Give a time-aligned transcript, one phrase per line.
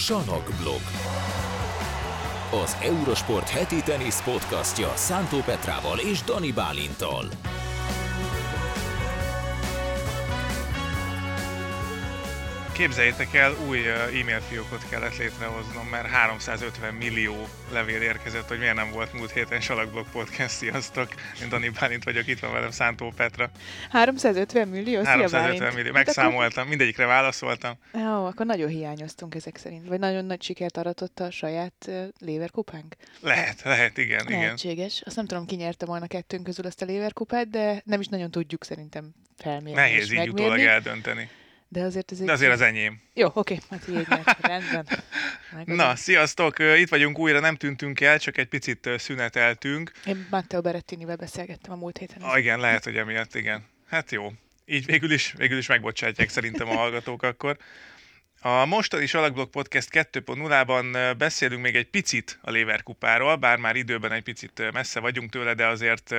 [0.00, 0.80] Sanokblog.
[2.62, 7.24] Az Eurosport heti tenisz podcastja Szántó Petrával és Dani Bálintal.
[12.80, 13.78] Képzeljétek el, új
[14.20, 19.60] e-mail fiókot kellett létrehoznom, mert 350 millió levél érkezett, hogy miért nem volt múlt héten
[19.60, 20.54] Salakblog Podcast.
[20.56, 21.14] Sziasztok!
[21.42, 23.50] Én Dani Bálint vagyok, itt van velem Szántó Petra.
[23.90, 25.02] 350 millió?
[25.02, 27.72] 350 millió, megszámoltam, mindegyikre válaszoltam.
[27.92, 29.88] Jó, akkor nagyon hiányoztunk ezek szerint.
[29.88, 32.96] Vagy nagyon nagy sikert aratott a saját uh, léverkupánk?
[33.20, 34.92] Lehet, lehet, igen, Lehetséges.
[34.92, 35.02] igen.
[35.06, 38.30] Azt nem tudom, ki nyerte volna kettőnk közül azt a léverkupát, de nem is nagyon
[38.30, 41.30] tudjuk szerintem felmérni Nehéz így utólag eldönteni.
[41.72, 43.00] De azért ez De azért az enyém.
[43.14, 44.06] Jó, oké, hát így.
[44.40, 44.86] Rendben.
[45.52, 45.76] Megadom.
[45.76, 46.58] Na, sziasztok!
[46.58, 49.92] Itt vagyunk újra, nem tűntünk el, csak egy picit szüneteltünk.
[50.04, 52.22] Én Matteo Berettinivel beszélgettem a múlt héten.
[52.22, 53.64] Ah, igen, lehet, hogy emiatt, igen.
[53.88, 54.32] Hát jó.
[54.64, 57.56] Így végül is, végül is megbocsátják szerintem a hallgatók akkor.
[58.40, 64.22] A mostani Salakblog Podcast 2.0-ban beszélünk még egy picit a Léverkupáról, bár már időben egy
[64.22, 66.14] picit messze vagyunk tőle, de azért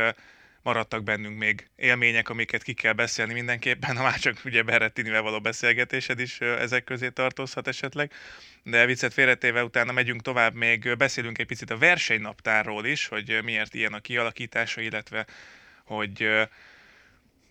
[0.64, 5.40] maradtak bennünk még élmények, amiket ki kell beszélni mindenképpen, ha már csak ugye Berrettinivel való
[5.40, 8.12] beszélgetésed is ezek közé tartozhat esetleg.
[8.64, 13.74] De viccet félretéve utána megyünk tovább, még beszélünk egy picit a versenynaptárról is, hogy miért
[13.74, 15.26] ilyen a kialakítása, illetve
[15.84, 16.30] hogy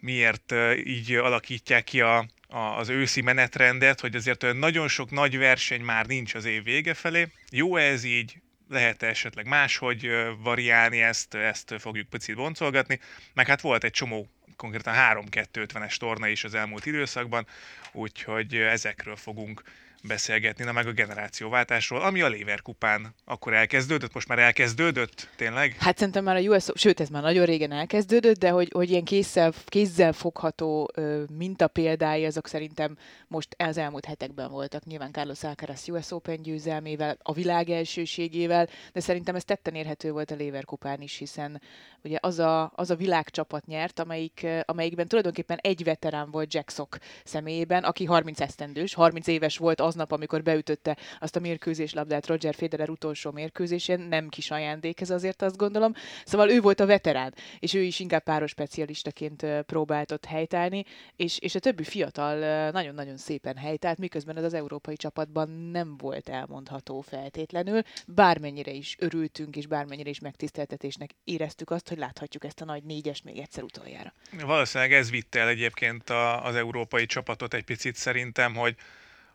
[0.00, 5.80] miért így alakítják ki a, a, az őszi menetrendet, hogy azért nagyon sok nagy verseny
[5.80, 7.28] már nincs az év vége felé.
[7.50, 8.41] Jó ez így,
[8.71, 13.01] lehet esetleg máshogy variálni ezt, ezt fogjuk picit boncolgatni,
[13.35, 17.47] meg hát volt egy csomó konkrétan 3-2-50-es torna is az elmúlt időszakban,
[17.93, 19.63] úgyhogy ezekről fogunk
[20.03, 25.77] beszélgetni, na meg a generációváltásról, ami a Léver kupán akkor elkezdődött, most már elkezdődött, tényleg?
[25.79, 29.05] Hát szerintem már a US, sőt ez már nagyon régen elkezdődött, de hogy, hogy ilyen
[29.05, 32.97] kézzel, kézzel fogható ö, mintapéldái, azok szerintem
[33.29, 34.84] most az elmúlt hetekben voltak.
[34.84, 40.31] Nyilván Carlos Alcaraz US Open győzelmével, a világ elsőségével, de szerintem ez tetten érhető volt
[40.31, 41.61] a Léver kupán is, hiszen
[42.03, 46.98] ugye az a, az a világcsapat nyert, amelyik, amelyikben tulajdonképpen egy veterán volt Jack Sock
[47.24, 52.55] személyében, aki 30 esztendős, 30 éves volt aznap, amikor beütötte azt a mérkőzés labdát Roger
[52.55, 55.92] Federer utolsó mérkőzésén, nem kis ajándék ez azért azt gondolom.
[56.24, 60.84] Szóval ő volt a veterán, és ő is inkább páros specialistaként próbált ott helytállni,
[61.17, 66.29] és, és a többi fiatal nagyon-nagyon szépen helytált, miközben ez az európai csapatban nem volt
[66.29, 72.64] elmondható feltétlenül, bármennyire is örültünk, és bármennyire is megtiszteltetésnek éreztük azt, hogy láthatjuk ezt a
[72.64, 74.12] nagy négyest még egyszer utoljára.
[74.46, 78.77] Valószínűleg ez vitte el egyébként a, az európai csapatot egy picit szerintem, hogy,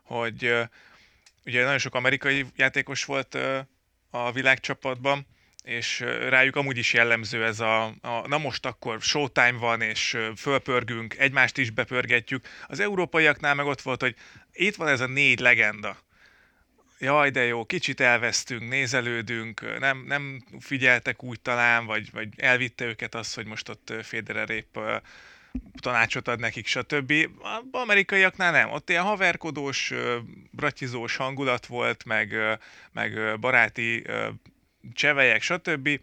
[0.06, 0.54] hogy
[1.44, 3.38] ugye nagyon sok amerikai játékos volt
[4.10, 5.26] a világcsapatban,
[5.62, 11.18] és rájuk amúgy is jellemző ez a, a na most akkor showtime van, és fölpörgünk,
[11.18, 12.48] egymást is bepörgetjük.
[12.66, 14.14] Az európaiaknál meg ott volt, hogy
[14.52, 15.96] itt van ez a négy legenda,
[16.98, 23.14] jaj, de jó, kicsit elvesztünk, nézelődünk, nem, nem figyeltek úgy talán, vagy, vagy elvitte őket
[23.14, 24.78] az, hogy most ott Federer épp
[25.80, 27.12] tanácsot ad nekik, stb.
[27.42, 28.70] A amerikaiaknál nem.
[28.70, 29.92] Ott ilyen haverkodós,
[30.50, 32.34] bratizós hangulat volt, meg,
[32.92, 34.04] meg baráti
[34.92, 36.00] csevelyek, stb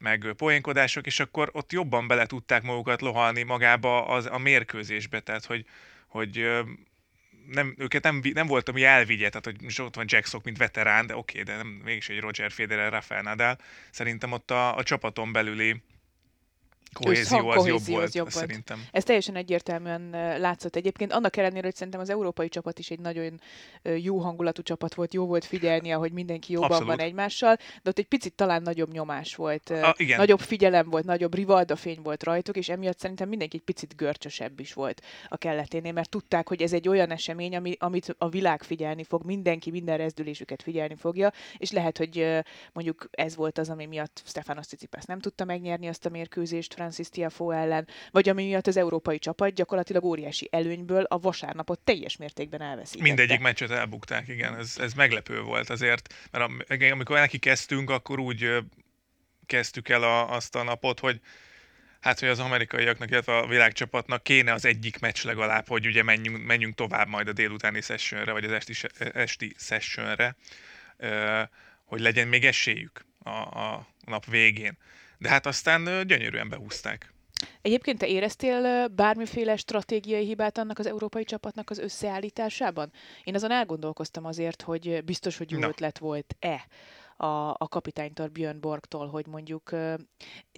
[0.00, 5.44] meg poénkodások, és akkor ott jobban bele tudták magukat lohalni magába az, a mérkőzésbe, tehát
[5.44, 5.64] hogy,
[6.06, 6.48] hogy
[7.46, 11.06] nem, őket nem, nem volt, ami elvigye, tehát hogy most ott van Jackson, mint veterán,
[11.06, 13.58] de oké, okay, de nem, mégis egy Roger Federer, Rafael Nadal.
[13.90, 15.82] Szerintem ott a, a csapaton belüli
[17.04, 18.46] kohézió az jobb volt, jobb volt.
[18.46, 18.84] szerintem.
[18.90, 20.10] Ez teljesen egyértelműen
[20.40, 21.12] látszott egyébként.
[21.12, 23.40] Annak ellenére, hogy szerintem az európai csapat is egy nagyon
[23.96, 26.88] jó hangulatú csapat volt, jó volt figyelni, hogy mindenki jobban Abszolút.
[26.96, 29.70] van egymással, de ott egy picit talán nagyobb nyomás volt.
[29.70, 30.18] A, igen.
[30.18, 34.72] Nagyobb figyelem volt, nagyobb rivaldafény volt rajtuk, és emiatt szerintem mindenki egy picit görcsösebb is
[34.72, 39.04] volt a kelleténél, mert tudták, hogy ez egy olyan esemény, ami, amit a világ figyelni
[39.04, 42.42] fog, mindenki minden rezdülésüket figyelni fogja, és lehet, hogy
[42.72, 47.08] mondjuk ez volt az, ami miatt Stefanos Tsitsipas nem tudta megnyerni azt a mérkőzést, Francis
[47.08, 52.60] Tiafo ellen, vagy ami miatt az európai csapat gyakorlatilag óriási előnyből a vasárnapot teljes mértékben
[52.60, 53.02] elveszítette.
[53.02, 58.56] Mindegyik meccset elbukták, igen, ez, ez meglepő volt azért, mert amikor neki kezdtünk, akkor úgy
[59.46, 61.20] kezdtük el a, azt a napot, hogy
[62.00, 66.44] hát, hogy az amerikaiaknak, illetve a világcsapatnak kéne az egyik meccs legalább, hogy ugye menjünk,
[66.44, 68.74] menjünk tovább majd a délutáni sessionre, vagy az esti,
[69.12, 70.36] esti sessionre,
[71.84, 74.78] hogy legyen még esélyük a, a nap végén
[75.18, 77.12] de hát aztán gyönyörűen behúzták.
[77.62, 82.92] Egyébként te éreztél bármiféle stratégiai hibát annak az európai csapatnak az összeállításában?
[83.24, 85.68] Én azon elgondolkoztam azért, hogy biztos, hogy jó no.
[85.68, 86.66] ötlet volt-e
[87.20, 89.70] a, a kapitánytól, Björn Borgtól, hogy mondjuk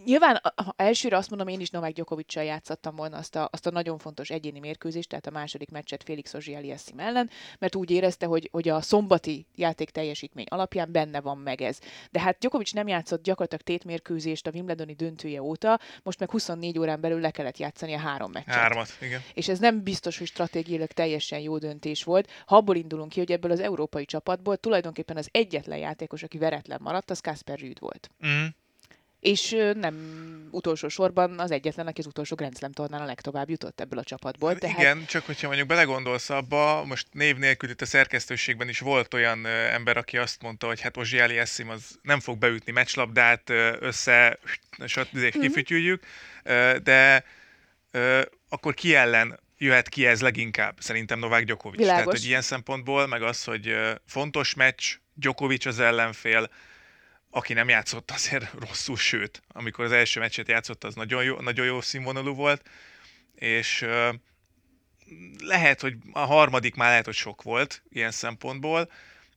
[0.05, 3.71] nyilván ha elsőre azt mondom, én is Novák djokovic játszottam volna azt a, azt a
[3.71, 8.49] nagyon fontos egyéni mérkőzést, tehát a második meccset Félix Ozsialiassim ellen, mert úgy érezte, hogy,
[8.53, 11.79] hogy a szombati játék teljesítmény alapján benne van meg ez.
[12.11, 17.01] De hát Djokovic nem játszott gyakorlatilag tétmérkőzést a Wimbledoni döntője óta, most meg 24 órán
[17.01, 18.55] belül le kellett játszani a három meccset.
[18.55, 19.21] Hármat, igen.
[19.35, 22.31] És ez nem biztos, hogy stratégiailag teljesen jó döntés volt.
[22.47, 26.79] Ha abból indulunk ki, hogy ebből az európai csapatból tulajdonképpen az egyetlen játékos, aki veretlen
[26.83, 28.11] maradt, az Kasper Rüd volt.
[28.27, 28.45] Mm.
[29.21, 33.81] És nem utolsó sorban az egyetlen, aki az utolsó Grand Slam tornán a legtovább jutott
[33.81, 34.59] ebből a csapatból.
[34.59, 34.79] Tehát...
[34.79, 39.47] Igen, csak hogyha mondjuk belegondolsz abba, most név nélkül itt a szerkesztőségben is volt olyan
[39.47, 43.51] ember, aki azt mondta, hogy hát Ozsiáli Eszim az nem fog beütni meccslabdát,
[43.81, 44.39] össze
[44.83, 45.29] mm-hmm.
[45.41, 46.05] kifütyüljük,
[46.83, 47.25] de
[48.49, 50.77] akkor ki ellen jöhet ki ez leginkább?
[50.79, 51.79] Szerintem Novák Djokovic.
[51.79, 52.03] Világos.
[52.03, 53.77] Tehát, hogy ilyen szempontból, meg az, hogy
[54.07, 56.51] fontos meccs, Djokovic az ellenfél,
[57.31, 61.67] aki nem játszott azért rosszul, sőt, amikor az első meccset játszott, az nagyon jó, nagyon
[61.67, 62.69] jó színvonalú volt,
[63.35, 63.87] és
[65.39, 68.91] lehet, hogy a harmadik már lehet, hogy sok volt ilyen szempontból,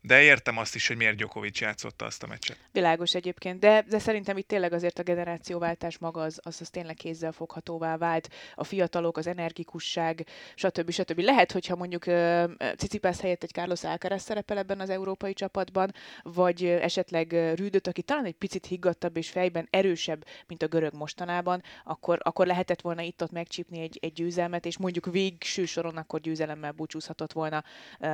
[0.05, 2.57] de értem azt is, hogy miért Djokovic játszotta azt a meccset.
[2.71, 6.95] Világos egyébként, de, de szerintem itt tényleg azért a generációváltás maga az, az, az tényleg
[6.95, 8.29] kézzel foghatóvá vált.
[8.55, 10.91] A fiatalok, az energikusság, stb.
[10.91, 11.19] stb.
[11.19, 16.65] Lehet, hogyha mondjuk uh, Cicipász helyett egy Carlos Alcaraz szerepel ebben az európai csapatban, vagy
[16.65, 22.19] esetleg Rüdöt, aki talán egy picit higgadtabb és fejben erősebb, mint a görög mostanában, akkor,
[22.23, 27.33] akkor lehetett volna itt-ott megcsípni egy, egy győzelmet, és mondjuk végső soron akkor győzelemmel búcsúzhatott
[27.33, 27.63] volna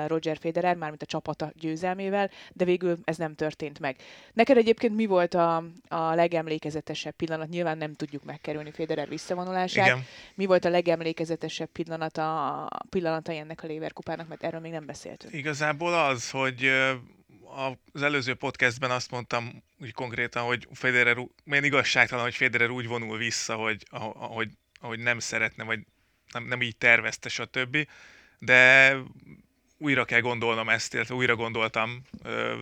[0.08, 3.96] Roger Federer, mármint a csapata győzelem győzelmével, de végül ez nem történt meg.
[4.34, 5.56] Neked egyébként mi volt a,
[5.88, 7.50] a legemlékezetesebb pillanat?
[7.50, 9.86] Nyilván nem tudjuk megkerülni Federer visszavonulását.
[9.86, 10.06] Igen.
[10.36, 14.86] Mi volt a legemlékezetesebb pillanat a, pillanatai ennek a Lever kupának, mert erről még nem
[14.86, 15.34] beszéltünk.
[15.34, 16.72] Igazából az, hogy
[17.92, 23.18] az előző podcastben azt mondtam úgy konkrétan, hogy Federer, milyen igazságtalan, hogy Federer úgy vonul
[23.18, 24.50] vissza, hogy ahogy,
[24.82, 25.80] ahogy nem szeretne, vagy
[26.32, 27.88] nem, nem így tervezte, stb.
[28.40, 28.94] De
[29.80, 32.02] újra kell gondolnom ezt, illetve újra gondoltam,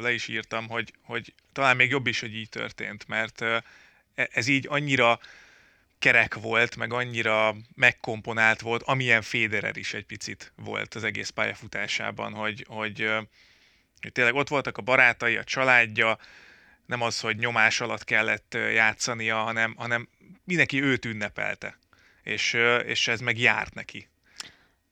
[0.01, 3.63] le is írtam, hogy, hogy talán még jobb is, hogy így történt, mert e,
[4.13, 5.19] ez így annyira
[5.99, 12.33] kerek volt, meg annyira megkomponált volt, amilyen Federer is egy picit volt az egész pályafutásában,
[12.33, 13.09] hogy, hogy,
[14.01, 16.17] hogy tényleg ott voltak a barátai, a családja,
[16.85, 20.09] nem az, hogy nyomás alatt kellett játszania, hanem, hanem
[20.43, 21.77] mindenki őt ünnepelte,
[22.23, 22.53] és,
[22.85, 24.07] és ez meg járt neki.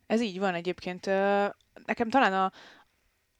[0.07, 1.06] Ez így van egyébként.
[1.86, 2.52] Nekem talán a,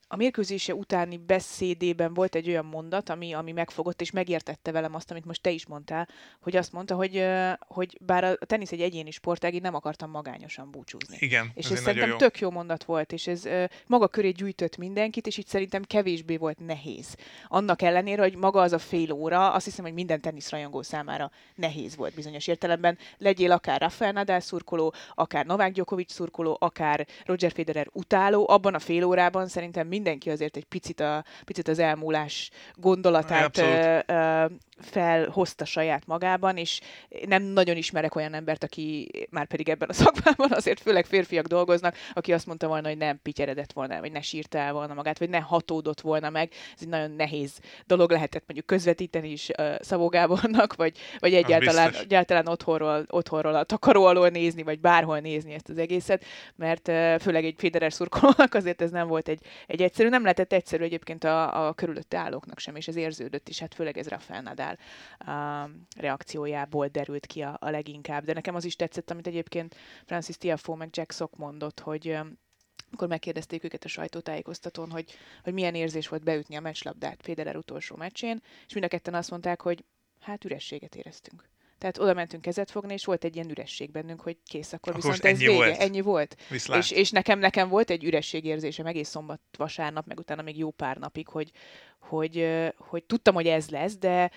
[0.08, 5.12] a mérkőzése utáni beszédében volt egy olyan mondat, ami, ami megfogott, és megértette velem azt,
[5.12, 6.08] amit most te is mondtál,
[6.42, 7.26] hogy azt mondta, hogy,
[7.60, 11.18] hogy bár a tenisz egy egyéni sportág, én nem akartam magányosan búcsúzni.
[11.20, 12.16] Igen, és ez, ez szerintem jó.
[12.16, 13.44] tök jó mondat volt, és ez
[13.88, 17.16] maga köré gyűjtött mindenkit, és így szerintem kevésbé volt nehéz.
[17.48, 21.96] Annak ellenére, hogy maga az a fél óra, azt hiszem, hogy minden teniszrajongó számára nehéz
[21.96, 22.98] volt bizonyos értelemben.
[23.18, 28.80] Legyél akár Rafael Nadal szurkoló, akár Novák Djokovic szurkoló, akár Roger Federer utáló, abban a
[28.80, 33.62] fél órában szerintem mindenki azért egy picit, a, picit az elmúlás gondolatát
[34.78, 36.82] felhozta saját magában, és
[37.28, 41.96] nem nagyon ismerek olyan embert, aki már pedig ebben a szakmában azért főleg férfiak dolgoznak,
[42.14, 45.30] aki azt mondta volna, hogy nem pityeredett volna, vagy ne sírta el volna magát, vagy
[45.30, 46.52] ne hatódott volna meg.
[46.52, 51.94] Ez egy nagyon nehéz dolog lehetett mondjuk közvetíteni is uh, Szabó Gábornak, vagy, vagy egyáltalán,
[51.94, 56.26] egyáltalán otthonról, otthonról a takaró alól nézni, vagy bárhol nézni ezt az egészet,
[56.56, 60.54] mert uh, főleg egy Federer szurkolónak azért ez nem volt egy, egy egyszerű, nem lehetett
[60.54, 64.42] egyszerű egyébként a, a körülötte állóknak sem, és ez érződött is, hát főleg ez Rafael
[64.42, 68.24] Nadal uh, reakciójából derült ki a, a leginkább.
[68.24, 72.38] De nekem az is tetszett, amit egyébként Francis Tiafoe meg Jack Sock mondott, hogy um,
[72.92, 75.12] akkor megkérdezték őket a sajtótájékoztatón, hogy,
[75.44, 79.30] hogy milyen érzés volt beütni a meccslabdát Federer utolsó meccsén, és mind a ketten azt
[79.30, 79.84] mondták, hogy
[80.20, 81.50] hát ürességet éreztünk.
[81.78, 85.04] Tehát oda mentünk kezet fogni, és volt egy ilyen üresség bennünk, hogy kész, akkor, akkor
[85.04, 85.78] viszont ez vége, volt.
[85.78, 86.36] ennyi volt.
[86.50, 90.98] És, és nekem, nekem volt egy ürességérzésem egész szombat, vasárnap, meg utána még jó pár
[90.98, 91.52] napig, hogy,
[92.00, 94.32] hogy, hogy tudtam, hogy ez lesz, de,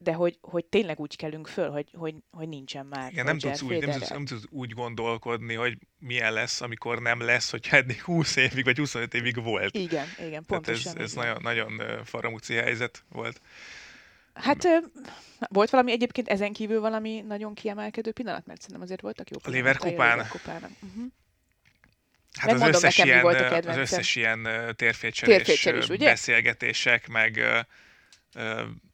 [0.00, 3.12] de hogy, hogy tényleg úgy kellünk föl, hogy, hogy, hogy nincsen már.
[3.12, 7.20] Igen, nem tudsz, úgy, nem, tudsz, nem tudsz úgy gondolkodni, hogy milyen lesz, amikor nem
[7.20, 9.76] lesz, hogy eddig 20 évig vagy 25 évig volt.
[9.76, 10.92] Igen, igen, pontosan.
[10.92, 13.40] Tehát ez, ez nagyon, nagyon faramúci helyzet volt.
[14.40, 14.68] Hát
[15.48, 19.36] volt valami egyébként ezen kívül valami nagyon kiemelkedő pillanat, mert szerintem azért voltak jó.
[19.42, 20.18] A Lever kupán.
[20.18, 21.04] Uh-huh.
[22.38, 27.42] Hát az összes, nekem, ilyen, az összes ilyen térfétcserés, beszélgetések, meg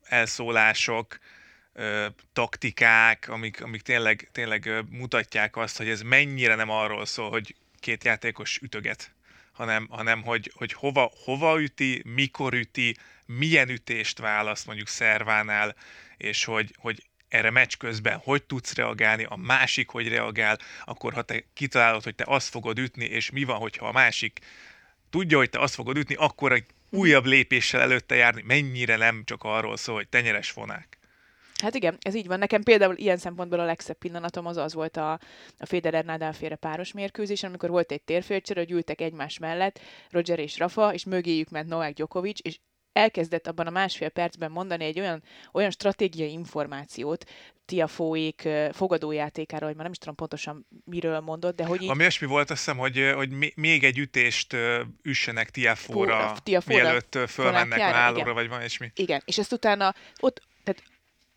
[0.03, 1.19] elszólások,
[2.33, 8.05] taktikák, amik, amik tényleg, tényleg mutatják azt, hogy ez mennyire nem arról szól, hogy két
[8.05, 9.15] játékos ütöget,
[9.55, 12.97] hanem, hanem hogy, hogy hova, hova üti, mikor üti,
[13.27, 15.75] milyen ütést választ mondjuk szervánál,
[16.17, 21.23] és hogy, hogy erre meccs közben hogy tudsz reagálni, a másik hogy reagál, akkor ha
[21.23, 24.41] te kitalálod, hogy te azt fogod ütni, és mi van, hogyha a másik
[25.11, 29.45] tudja, hogy te azt fogod ütni, akkor egy újabb lépéssel előtte járni, mennyire nem csak
[29.45, 30.94] arról szól, hogy tenyeres fonák.
[31.65, 32.39] Hát igen, ez így van.
[32.39, 35.13] Nekem például ilyen szempontból a legszebb pillanatom az az volt a,
[35.59, 39.81] a Federer Nadal féle páros mérkőzés, amikor volt egy térfélcsere, hogy ültek egymás mellett
[40.11, 42.59] Roger és Rafa, és mögéjük ment Novák Djokovic, és
[42.93, 47.25] elkezdett abban a másfél percben mondani egy olyan, olyan stratégiai információt,
[47.67, 51.89] Tiafóék fogadójátékáról, hogy már nem is tudom pontosan miről mondott, de hogy így...
[51.89, 54.57] Ami olyasmi volt, azt hiszem, hogy, hogy még egy ütést
[55.03, 58.91] üssenek Tiafóra, Tiafóra mielőtt fölmennek a hálóra, vagy van mi.
[58.95, 60.43] Igen, és ezt utána ott,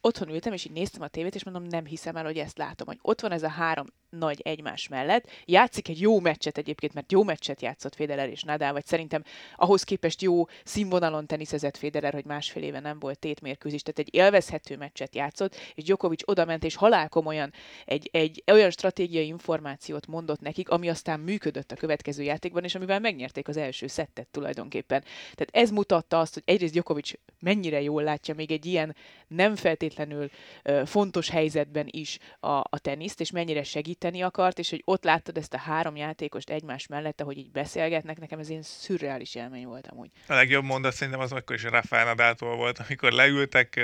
[0.07, 2.87] otthon ültem, és így néztem a tévét, és mondom, nem hiszem el, hogy ezt látom,
[2.87, 5.29] hogy ott van ez a három nagy egymás mellett.
[5.45, 9.23] Játszik egy jó meccset egyébként, mert jó meccset játszott Federer és Nadal, vagy szerintem
[9.55, 14.77] ahhoz képest jó színvonalon teniszezett Federer, hogy másfél éve nem volt tétmérkőzés, tehát egy élvezhető
[14.77, 17.53] meccset játszott, és Djokovic odament, és halálkomolyan
[17.85, 22.99] egy, egy olyan stratégiai információt mondott nekik, ami aztán működött a következő játékban, és amivel
[22.99, 25.01] megnyerték az első szettet tulajdonképpen.
[25.35, 28.95] Tehát ez mutatta azt, hogy egyrészt Djokovic mennyire jól látja még egy ilyen
[29.27, 30.29] nem feltétlenül
[30.63, 35.03] uh, fontos helyzetben is a, a teniszt, és mennyire segít segíteni akart, és hogy ott
[35.03, 39.65] láttad ezt a három játékost egymás mellett, ahogy így beszélgetnek, nekem ez ilyen szürreális élmény
[39.65, 40.09] volt amúgy.
[40.27, 43.81] A legjobb mondat szerintem az akkor is a Rafael Nadaltól volt, amikor leültek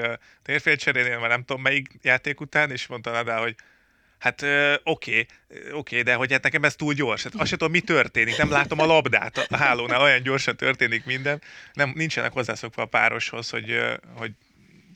[0.77, 3.55] cserélni, mert nem tudom melyik játék után, és mondta Nadal, hogy
[4.19, 4.45] Hát
[4.83, 5.25] oké,
[5.71, 7.23] oké, de hogy hát nekem ez túl gyors.
[7.23, 8.37] Hát azt sem tudom, mi történik.
[8.37, 11.41] Nem látom a labdát a hálónál, olyan gyorsan történik minden.
[11.73, 13.79] Nem, nincsenek hozzászokva a pároshoz, hogy,
[14.15, 14.31] hogy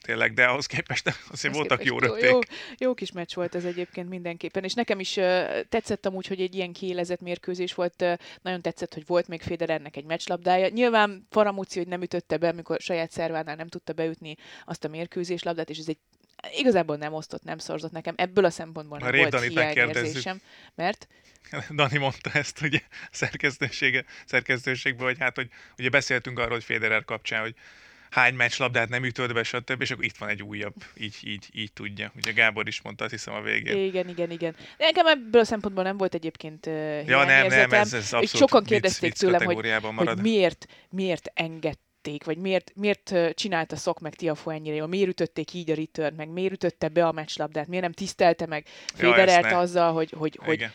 [0.07, 2.29] tényleg, de ahhoz képest azért ahhoz voltak jó röpték.
[2.29, 2.39] Jó,
[2.77, 6.55] jó kis meccs volt ez egyébként mindenképpen, és nekem is uh, tetszett amúgy, hogy egy
[6.55, 10.67] ilyen kiélezett mérkőzés volt, uh, nagyon tetszett, hogy volt még Federernek egy meccslabdája.
[10.67, 14.35] Nyilván Faramúci, hogy nem ütötte be, amikor saját szervánál nem tudta beütni
[14.65, 15.97] azt a mérkőzés labdát, és ez egy
[16.51, 18.13] igazából nem osztott, nem szorzott nekem.
[18.17, 20.41] Ebből a szempontból nem volt hiányérzésem,
[20.75, 21.07] mert
[21.75, 27.41] Dani mondta ezt ugye szerkesztősége, szerkesztőségben, hogy hát, hogy ugye beszéltünk arról, hogy Federer kapcsán,
[27.41, 27.55] hogy
[28.09, 29.81] hány meccs labdát nem ütött be, stb.
[29.81, 32.11] És akkor itt van egy újabb, így, így, így tudja.
[32.15, 33.85] Ugye Gábor is mondta, azt hiszem a végén.
[33.85, 34.55] Igen, igen, igen.
[34.77, 38.23] De nekem ebből a szempontból nem volt egyébként uh, Ja, nem, nem, ez, ez abszolút
[38.23, 41.77] és sokan kérdezték vicc, tőlem, hogy, hogy miért, miért enged
[42.25, 46.29] vagy miért, miért csinálta Szok meg Tiafo ennyire jól, miért ütötték így a return, meg
[46.29, 50.67] miért ütötte be a meccslabdát, miért nem tisztelte meg Federert ja, azzal, hogy, hogy, hogy,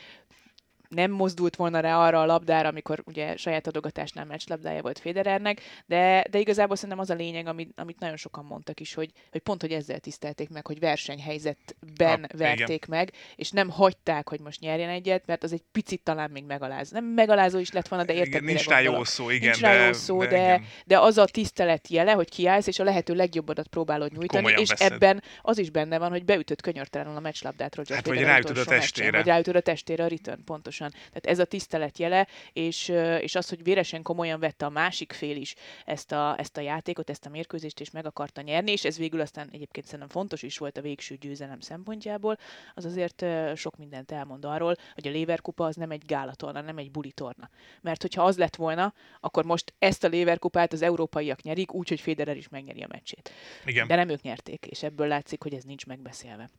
[0.95, 6.25] nem mozdult volna rá arra a labdára, amikor ugye saját adogatásnál meccslabdája volt Federernek, de,
[6.31, 9.61] de igazából szerintem az a lényeg, amit, amit nagyon sokan mondtak is, hogy, hogy pont,
[9.61, 12.99] hogy ezzel tisztelték meg, hogy versenyhelyzetben ha, verték igen.
[12.99, 16.91] meg, és nem hagyták, hogy most nyerjen egyet, mert az egy picit talán még megaláz.
[16.91, 19.51] Nem megalázó is lett volna, de érted, Nincs rá jó szó, igen.
[19.51, 22.85] Nincs rá jó szó, de, de, de, az a tisztelet jele, hogy kiállsz, és a
[22.85, 24.93] lehető legjobbadat próbálod nyújtani, Komolyan és veszed.
[24.93, 28.65] ebben az is benne van, hogy beütött könyörtelenül a meccslabdát Roger hát, vagy ráütöd a
[28.65, 29.07] testére.
[29.07, 31.11] Meccsen, vagy ráütöd a testére a return, pontosan pontosan.
[31.13, 32.89] Tehát ez a tisztelet jele, és,
[33.21, 37.11] és az, hogy véresen komolyan vette a másik fél is ezt a, ezt a játékot,
[37.11, 40.59] ezt a mérkőzést, és meg akarta nyerni, és ez végül aztán egyébként szerintem fontos is
[40.59, 42.39] volt a végső győzelem szempontjából,
[42.75, 43.25] az azért
[43.57, 47.51] sok mindent elmond arról, hogy a Leverkupa az nem egy gálatorna, nem egy bulitorna.
[47.81, 52.37] Mert hogyha az lett volna, akkor most ezt a Leverkupát az európaiak nyerik, úgyhogy Federer
[52.37, 53.31] is megnyeri a meccsét.
[53.65, 53.87] Igen.
[53.87, 56.51] De nem ők nyerték, és ebből látszik, hogy ez nincs megbeszélve.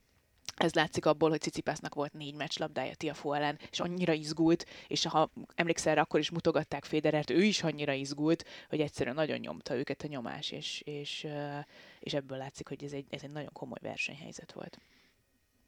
[0.56, 5.32] Ez látszik abból, hogy Cicipásznak volt négy meccslabdája Tiafó ellen, és annyira izgult, és ha
[5.56, 10.08] emlékszel, akkor is mutogatták Féderert, ő is annyira izgult, hogy egyszerűen nagyon nyomta őket a
[10.08, 11.28] nyomás, és, és,
[12.00, 14.80] és ebből látszik, hogy ez egy, ez egy nagyon komoly versenyhelyzet volt.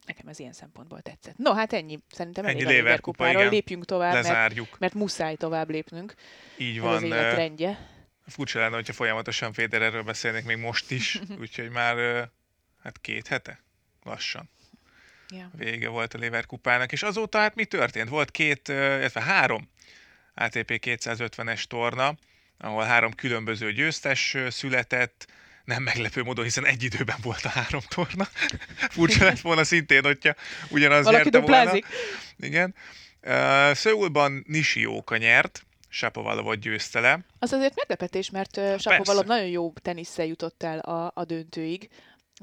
[0.06, 1.38] Nekem ez ilyen szempontból tetszett.
[1.38, 2.00] No, hát ennyi.
[2.10, 3.50] Szerintem ennyi elég a kupáról.
[3.50, 4.68] Lépjünk tovább, Lezárjuk.
[4.68, 6.14] Mert, mert muszáj tovább lépnünk.
[6.58, 6.90] Így van.
[6.90, 7.90] Ez az élet rendje.
[8.26, 11.96] Furcsa lenne, hogyha folyamatosan Fédererről beszélnék még most is, úgyhogy már
[12.84, 13.64] hát két hete
[14.04, 14.50] lassan
[15.30, 15.48] yeah.
[15.58, 18.10] vége volt a Lever kupának, és azóta hát mi történt?
[18.10, 19.70] Volt két, illetve három
[20.36, 22.16] ATP 250-es torna,
[22.58, 25.28] ahol három különböző győztes született,
[25.66, 28.28] nem meglepő módon, hiszen egy időben volt a három torna.
[28.96, 30.36] Furcsa lett volna szintén, hogyha
[30.70, 31.86] ugyanaz Valaki nyerte duplázik.
[31.86, 32.48] volna.
[32.48, 32.76] Igen.
[33.24, 37.20] Uh, Szöulban Nishioka nyert, Sapovalov győzte le.
[37.40, 41.90] Az azért meglepetés, mert uh, Sapovalov nagyon jó tenisszel jutott el a, a döntőig.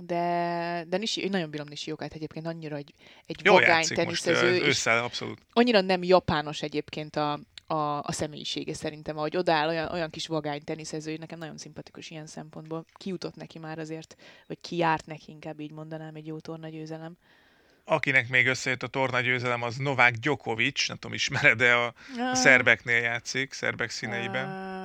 [0.00, 2.94] De, de Nishi, én nagyon bírom Nishi jogát egyébként, annyira egy,
[3.26, 4.50] egy Jól vagány teniszező.
[4.50, 5.40] Most, ősszel, abszolút.
[5.52, 10.64] Annyira nem japános egyébként a, a, a személyisége szerintem, ahogy odáll, olyan, olyan kis vagány
[10.64, 12.84] teniszező, nekem nagyon szimpatikus ilyen szempontból.
[12.94, 17.16] Kijutott neki már azért, vagy kiárt neki, inkább így mondanám, egy jó torna győzelem.
[17.84, 21.94] akinek még összejött a torna győzelem, az Novák Djokovic, nem tudom, ismered de a,
[22.32, 24.80] a szerbeknél játszik, szerbek színeiben.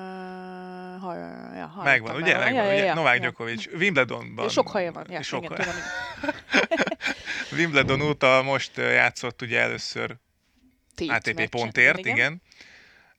[0.98, 1.16] Uh, ha,
[1.56, 2.32] ja, megvan, ugye?
[2.32, 2.84] Ja, megvan, ja, ugye?
[2.84, 3.32] ja, Novák ja.
[3.38, 3.80] Wimbledonban.
[3.80, 4.50] Wimbledonban.
[4.50, 5.06] Sok haja van.
[5.10, 5.72] Ja, sok igen, haja.
[5.72, 6.36] tudom.
[7.60, 10.16] Wimbledon óta most játszott ugye először
[10.96, 11.50] Tét ATP meccsen.
[11.50, 12.42] pontért, igen.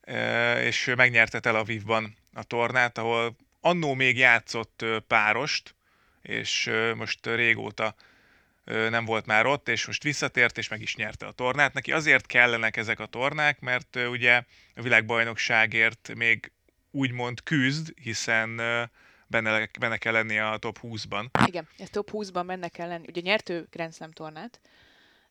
[0.01, 5.75] Ö, És megnyerte Tel Avivban a tornát, ahol annó még játszott párost,
[6.23, 7.95] és most régóta
[8.65, 11.73] nem volt már ott, és most visszatért, és meg is nyerte a tornát.
[11.73, 14.43] Neki azért kellenek ezek a tornák, mert ugye
[14.75, 16.53] a világbajnokságért még
[16.99, 18.57] úgymond küzd, hiszen
[19.26, 21.31] benne, benne kell lennie a top 20-ban.
[21.47, 23.07] Igen, ez top 20-ban benne kell lenni.
[23.09, 24.61] Ugye nyert ő Grand Slam tornát,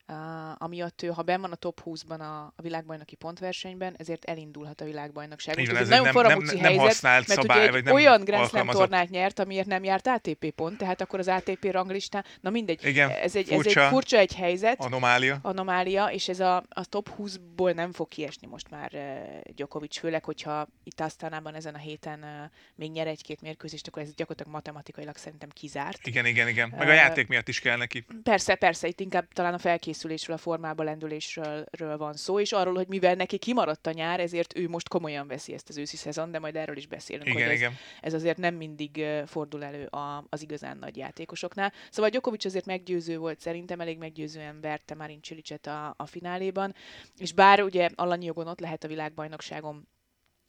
[0.08, 0.16] uh,
[0.58, 4.86] amiatt ő, ha benn van a top 20-ban a, a világbajnoki pontversenyben, ezért elindulhat a
[4.86, 5.56] világbajnokság.
[5.56, 8.24] Van, ez ez nagyon nem- nem- nem helyzet, használt mert szabály, ugye vagy nem olyan
[8.24, 12.50] Grand Slam tornát nyert, amiért nem járt ATP pont, tehát akkor az ATP ranglistán, na
[12.50, 13.84] mindegy, Igen, ez egy, ez furcsa.
[13.84, 15.40] egy furcsa egy helyzet, Anomália.
[15.42, 20.24] anomália, és ez a, a top 20-ból nem fog kiesni most már uh, Djokovic, főleg,
[20.24, 22.30] hogyha itt Asztánában ezen a héten uh,
[22.76, 26.08] még nyer egy-két mérkőzést, akkor ez gyakorlatilag matematikailag szerintem kizárt.
[26.08, 26.74] Igen, igen, igen.
[26.78, 28.06] Meg a játék miatt is kell neki.
[28.24, 29.58] Persze, persze, itt inkább talán a
[29.98, 34.20] felkészülésről, a formába lendülésről ről van szó, és arról, hogy mivel neki kimaradt a nyár,
[34.20, 37.42] ezért ő most komolyan veszi ezt az őszi szezon, de majd erről is beszélünk, Igen,
[37.42, 37.74] hogy ez, igen.
[38.02, 41.74] ez azért nem mindig fordul elő a, az igazán nagy játékosoknál.
[41.90, 46.76] Szóval Djokovic azért meggyőző volt szerintem, elég meggyőzően verte Marin Cilicet a, a fináléban,
[47.18, 49.88] és bár ugye alanyi jogon ott lehet a világbajnokságon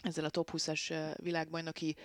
[0.02, 1.96] ezzel a top 20-as ö, világbajnoki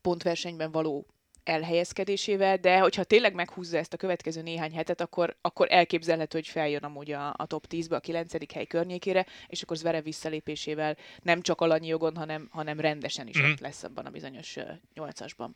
[0.00, 1.06] pontversenyben való
[1.48, 6.82] elhelyezkedésével, de hogyha tényleg meghúzza ezt a következő néhány hetet, akkor, akkor elképzelhető, hogy feljön
[6.82, 8.52] amúgy a, a top 10-be, a 9.
[8.52, 13.50] hely környékére, és akkor Zverev visszalépésével nem csak alanyi jogon, hanem, hanem rendesen is Mhm.
[13.50, 14.62] ott lesz abban a bizonyos ö,
[14.94, 15.54] nyolcasban.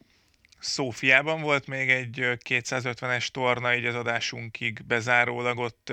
[0.58, 5.92] Szófiában volt még egy ö, 250-es torna, így az adásunkig bezárólag ott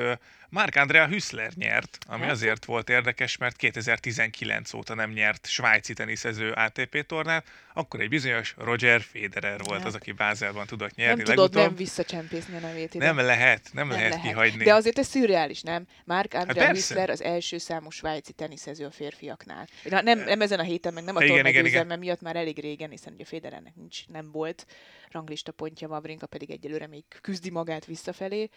[0.49, 2.31] Mark Andrea Hüssler nyert, ami Hát.
[2.31, 8.53] azért volt érdekes, mert 2019 óta nem nyert svájci teniszező ATP tornát, akkor egy bizonyos
[8.57, 9.87] Roger Federer volt Hát.
[9.87, 11.63] az, aki Bázelban tudott nyerni Nem tudod legutóbb.
[11.65, 13.05] nem visszacsempészni a nevét ide.
[13.05, 14.63] nem lehet, nem, lehet, kihagyni.
[14.63, 15.85] De azért ez szürreális, nem?
[16.05, 16.71] Mark Andrea persze.
[16.71, 19.67] Whistler az első számú svájci teniszező a férfiaknál.
[19.83, 23.13] Na, nem, nem ezen a héten, meg nem a tornagyőzelme miatt már elég régen, hiszen
[23.13, 24.65] ugye Federernek nincs, nem volt
[25.11, 28.49] ranglista pontja, Wawrinka pedig egyelőre még küzdi magát visszafelé.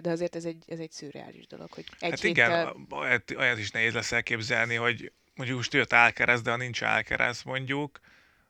[0.00, 2.30] De azért ez egy, ez egy szürreális dolog, hogy egy Hát héttel...
[2.60, 6.80] igen, olyat, olyat is nehéz lesz elképzelni, hogy mondjuk most jött Alcaraz, de ha nincs
[6.82, 8.00] Alcaraz mondjuk,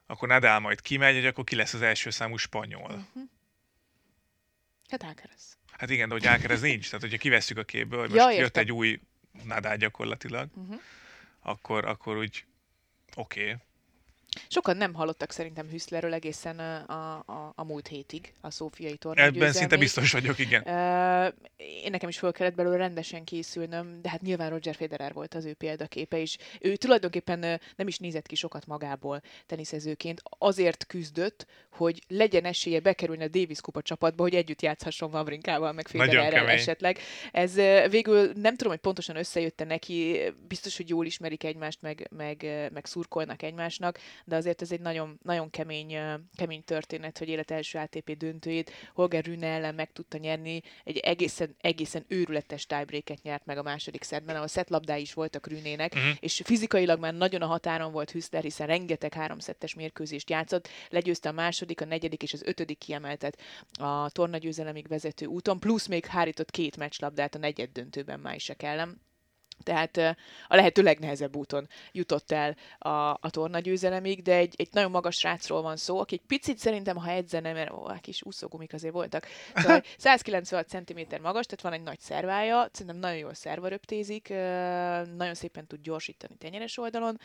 [0.05, 3.07] akkor Nadal majd kimegy, hogy akkor ki lesz az első számú spanyol.
[4.89, 5.57] Hát Alcaraz.
[5.71, 8.45] Hát igen, de hogy Alcaraz nincs, tehát hogyha kivesszük a képből, hogy Ja, most jött
[8.45, 8.63] értem.
[8.63, 8.99] egy új
[9.43, 10.81] Nadal gyakorlatilag, Uh-huh.
[11.39, 12.45] akkor, akkor úgy
[13.15, 13.41] oké.
[13.43, 13.55] Okay.
[14.47, 19.51] Sokan nem hallottak szerintem Hüszlerről egészen a, a, a múlt hétig, a szófiai torna Ebben
[19.51, 20.67] szinte biztos vagyok, igen.
[20.67, 25.33] Ö, én nekem is föl kellett belőle rendesen készülnöm, de hát nyilván Roger Federer volt
[25.33, 27.39] az ő példaképe, és ő tulajdonképpen
[27.75, 33.61] nem is nézett ki sokat magából teniszezőként, azért küzdött, hogy legyen esélye bekerülni a Davis
[33.61, 36.99] Kupa csapatba, hogy együtt játszhasson Wawrinkával, meg Federerrel esetleg.
[37.31, 37.55] Ez
[37.89, 42.85] végül nem tudom, hogy pontosan összejötte neki, biztos, hogy jól ismerik egymást, meg, meg, meg
[42.85, 45.97] szurkolnak egymásnak, de azért ez egy nagyon, nagyon kemény,
[46.35, 51.55] kemény történet, hogy élet első ATP döntőjét Holger Rune ellen meg tudta nyerni, egy egészen,
[51.61, 56.03] egészen őrületes tiebreaket nyert meg a második szedben, ahol szetlabdái is voltak Rünének, Mhm.
[56.19, 61.31] és fizikailag már nagyon a határon volt Hüszler, hiszen rengeteg háromszettes mérkőzést játszott, legyőzte a
[61.31, 63.37] második, a negyedik és az ötödik kiemeltet
[63.79, 69.01] a tornagyőzelemig vezető úton, plusz még hárított két meccslabdát a negyed döntőben Májsek ellen.
[69.61, 69.97] Tehát
[70.47, 75.61] a lehető legnehezebb úton jutott el a, a tornagyőzelemig, de egy, egy nagyon magas srácról
[75.61, 79.83] van szó, aki egy picit szerintem, ha edzene, mert ó, kis úszógumik azért voltak, szóval
[79.97, 84.35] 196 cm magas, tehát van egy nagy szervája, szerintem nagyon jól szervaröptézik, ö,
[85.15, 87.19] nagyon szépen tud gyorsítani tenyeres oldalon,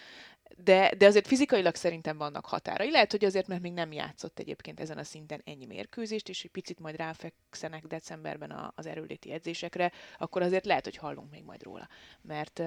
[0.56, 2.90] de, de azért fizikailag szerintem vannak határai.
[2.90, 6.50] Lehet, hogy azért, mert még nem játszott egyébként ezen a szinten ennyi mérkőzést, és egy
[6.50, 11.62] picit majd ráfekszenek decemberben a, az erőléti edzésekre, akkor azért lehet, hogy hallunk még majd
[11.62, 11.88] róla.
[12.26, 12.58] Mert,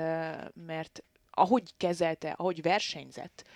[0.66, 3.48] mert ahogy kezelte, ahogy versenyzett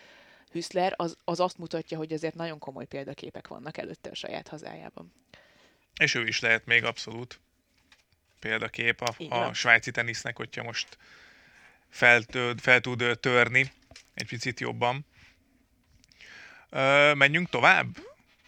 [0.51, 5.13] Hüszler, az, az azt mutatja, hogy azért nagyon komoly példaképek vannak előtte a saját hazájában.
[5.99, 7.39] És ő is lehet még abszolút
[8.39, 9.53] példakép a, Így a van.
[9.53, 10.97] svájci tenisznek, hogyha most
[11.89, 12.21] fel,
[12.61, 13.71] fel tud törni
[14.13, 15.05] egy picit jobban.
[16.69, 17.87] Ö, menjünk tovább?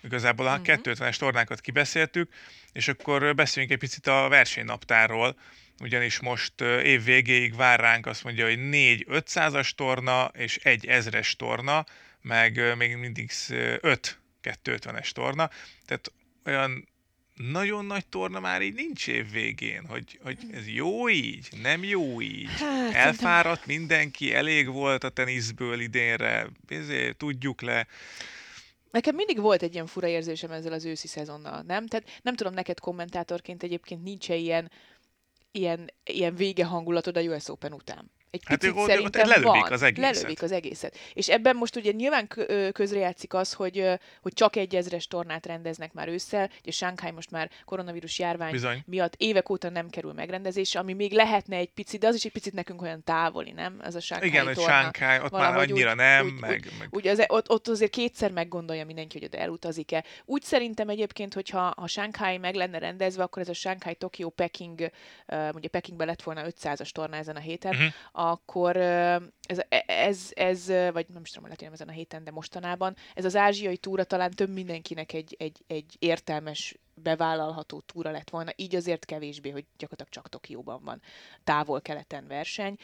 [0.03, 0.63] Igazából a Mhm.
[0.63, 2.33] 250-es tornákat kibeszéltük,
[2.71, 5.35] és akkor beszéljünk egy picit a versenynaptárról,
[5.79, 11.31] ugyanis most év végéig vár ránk azt mondja, hogy 4 500-as torna és egy 1000-es
[11.31, 11.85] torna,
[12.21, 15.49] meg még mindig 5 250-es torna,
[15.85, 16.11] tehát
[16.45, 16.87] olyan
[17.35, 22.21] nagyon nagy torna már így nincs év végén, hogy, hogy ez jó így, nem jó
[22.21, 22.49] így.
[22.49, 27.87] Hát, Elfáradt mindenki, elég volt a teniszből idénre, ezért tudjuk le.
[28.91, 31.87] Nekem mindig volt egy ilyen fura érzésem ezzel az őszi szezonnal, nem?
[31.87, 34.71] Tehát nem tudom, neked kommentátorként egyébként nincs -e ilyen,
[35.55, 39.71] ilyen, ilyen vége hangulatod a US Open után egy hát picit ott, szerintem lelövik van.
[39.71, 40.13] az egészet.
[40.13, 40.97] Lelövik az egészet.
[41.13, 42.27] És ebben most ugye nyilván
[42.71, 43.89] közrejátszik az, hogy,
[44.21, 48.83] hogy csak egy ezres tornát rendeznek már ősszel, ugye Shanghai most már koronavírus járvány Bizony.
[48.85, 52.31] miatt évek óta nem kerül megrendezésre, ami még lehetne egy picit, de az is egy
[52.31, 53.79] picit nekünk olyan távoli, nem?
[53.83, 54.61] Ez a Shanghai Igen, torna.
[54.61, 56.51] hogy Shanghai, ott Valahogy már annyira úgy, nem, úgy, meg...
[56.51, 56.87] Úgy, meg...
[56.91, 60.03] Úgy az, ott, ott azért kétszer meggondolja mindenki, hogy oda elutazik-e.
[60.25, 64.91] Úgy szerintem egyébként, hogyha ha Shanghai meg lenne rendezve, akkor ez a Shanghai, Tokyo, Peking,
[65.53, 67.93] ugye Pekingbe lett volna 500-as torna ezen a héten, uh-huh.
[68.31, 72.31] Akkor ez, ez, ez, vagy nem is tudom, lehet, hogy nem ezen a héten, de
[72.31, 78.29] mostanában, ez az ázsiai túra talán több mindenkinek egy, egy, egy értelmes bevállalható túra lett
[78.29, 81.01] volna, így azért kevésbé, hogy gyakorlatilag csak Tokióban van
[81.43, 82.77] távol-keleten verseny.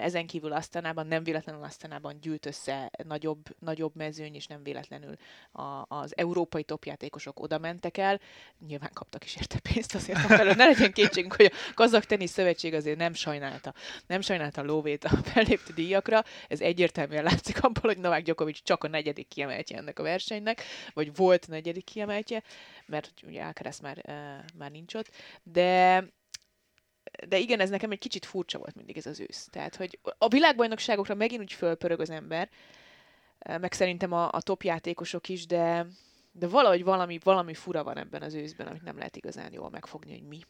[0.00, 5.16] Ezen kívül Asztanában, nem véletlenül Asztanában gyűlt össze nagyobb, nagyobb mezőny, és nem véletlenül
[5.52, 8.20] a, az európai topjátékosok oda mentek el.
[8.66, 10.54] Nyilván kaptak is érte pénzt azért felől.
[10.54, 13.74] Ne legyen kétségünk, hogy a Kazak Tenisz Szövetség azért nem sajnálta,
[14.06, 16.24] nem sajnálta a lóvét a fellépti díjakra.
[16.48, 20.62] Ez egyértelműen látszik abból, hogy Novák Djokovic csak a negyedik kiemeltje ennek a versenynek,
[20.94, 22.42] vagy volt negyedik kiemeltje,
[22.86, 24.02] mert ugye Alcaraz már,
[24.54, 25.10] már nincs ott,
[25.42, 26.04] de
[27.28, 29.48] de igen, ez nekem egy kicsit furcsa volt mindig ez az ősz.
[29.50, 32.48] Tehát, hogy a világbajnokságokra megint úgy fölpörög az ember,
[33.60, 35.86] meg szerintem a, a top játékosok is, de,
[36.32, 40.12] de valahogy valami, valami fura van ebben az őszben, amit nem lehet igazán jól megfogni,
[40.12, 40.40] hogy mi.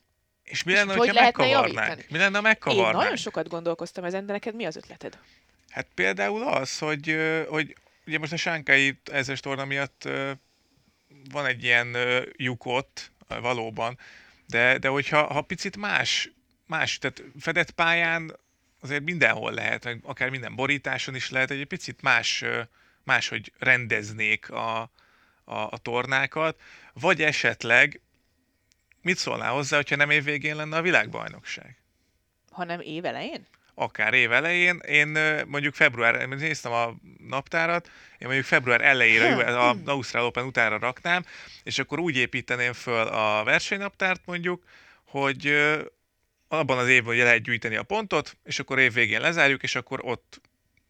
[0.43, 2.07] És mi lenne, és hogyha megkavarnánk?
[2.11, 2.93] Mi lenne, megkavarnánk?
[2.93, 5.19] Én nagyon sokat gondolkoztam ezen, de neked mi az ötleted?
[5.69, 7.17] Hát például az, hogy,
[7.49, 7.77] hogy
[8.07, 10.09] ugye most a Sánkai ezes torna miatt
[11.31, 11.97] van egy ilyen
[12.37, 13.99] lyukot valóban,
[14.47, 16.31] de, de hogyha ha picit más,
[16.67, 18.37] más, tehát fedett pályán
[18.81, 22.45] azért mindenhol lehet, meg akár minden borításon is lehet, egy picit más,
[23.05, 24.91] máshogy rendeznék a, a,
[25.45, 26.61] a tornákat,
[26.93, 28.01] vagy esetleg
[29.03, 31.77] mit szólnál hozzá, hogyha nem év végén lenne a világbajnokság?
[32.51, 33.47] Hanem év elején?
[33.81, 34.81] Akár év elején.
[34.89, 36.95] Én mondjuk február, néztem a
[37.29, 41.25] naptárat, én mondjuk február elejére a Ausztrál Open utára raknám,
[41.63, 44.65] és akkor úgy építeném föl a versenynaptárt mondjuk,
[45.05, 45.55] hogy
[46.49, 50.01] abban az évben ugye lehet gyűjteni a pontot, és akkor év végén lezárjuk, és akkor
[50.03, 50.41] ott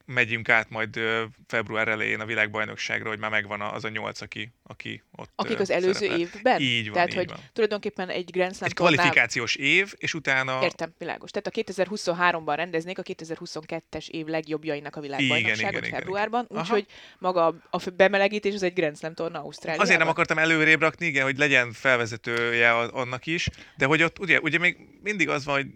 [0.05, 1.01] megyünk át majd
[1.47, 5.71] február elején a világbajnokságra, hogy már megvan az a nyolc, aki, aki ott Akik az
[5.71, 6.19] előző szerepel.
[6.19, 6.61] évben?
[6.61, 7.39] Így van, Tehát, így hogy van.
[7.53, 9.73] tulajdonképpen egy Grand Slam Egy kvalifikációs tornál...
[9.73, 10.59] év, és utána...
[10.63, 11.31] Értem, világos.
[11.31, 16.87] Tehát a 2023-ban rendeznék a 2022-es év legjobbjainak a világbajnokságot igen, februárban, úgyhogy
[17.19, 19.87] maga a bemelegítés az egy Grand Slam torna Ausztráliában.
[19.87, 24.41] Azért nem akartam előrébb rakni, igen, hogy legyen felvezetője annak is, de hogy ott ugye,
[24.41, 25.67] ugye még mindig az van, hogy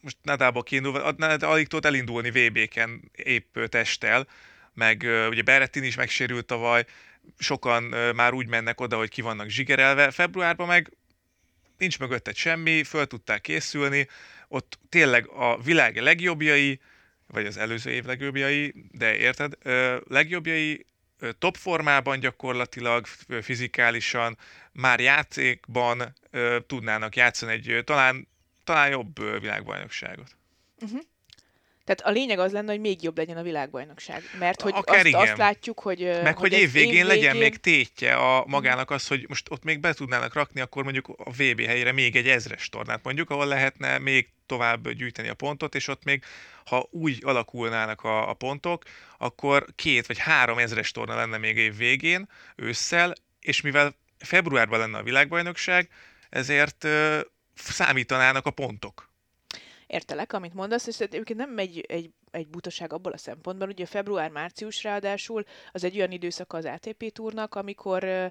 [0.00, 1.02] most Nadába kiindulva,
[1.40, 4.26] alig tudott elindulni VB-ken épp testtel,
[4.74, 6.84] meg ugye Berettin is megsérült tavaly,
[7.38, 7.82] sokan
[8.14, 10.10] már úgy mennek oda, hogy ki vannak zsigerelve.
[10.10, 10.92] Februárban meg
[11.78, 14.08] nincs mögötted semmi, föl tudták készülni,
[14.48, 16.80] ott tényleg a világ legjobbjai,
[17.26, 19.52] vagy az előző év legjobbjai, de érted,
[20.08, 20.86] legjobbjai
[21.38, 23.06] top formában gyakorlatilag,
[23.42, 24.38] fizikálisan,
[24.72, 26.14] már játékban
[26.66, 28.28] tudnának játszani egy talán
[28.68, 30.36] talán jobb világbajnokságot.
[30.80, 31.00] Uh-huh.
[31.84, 34.22] Tehát a lényeg az lenne, hogy még jobb legyen a világbajnokság.
[34.38, 35.20] Mert hogy Akár azt, igen.
[35.20, 35.98] azt látjuk, hogy...
[35.98, 39.80] Meg hogy, hogy évvégén év legyen még tétje a magának az, hogy most ott még
[39.80, 43.98] be tudnának rakni, akkor mondjuk a VB helyére még egy ezres tornát mondjuk, ahol lehetne
[43.98, 46.24] még tovább gyűjteni a pontot, és ott még,
[46.64, 48.82] ha úgy alakulnának a, a pontok,
[49.18, 54.98] akkor két vagy három ezres torna lenne még év végén, ősszel, és mivel februárban lenne
[54.98, 55.88] a világbajnokság,
[56.30, 56.86] ezért
[57.58, 59.10] számítanának a pontok.
[59.86, 64.82] Értelek, amit mondasz, és egyébként nem egy, egy, egy butaság abból a szempontból, ugye február-március
[64.82, 68.30] ráadásul az egy olyan időszaka az ATP túrnak, amikor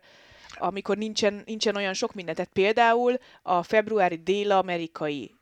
[0.55, 2.35] amikor nincsen, nincsen olyan sok minden.
[2.35, 5.35] Tehát például a februári dél-amerikai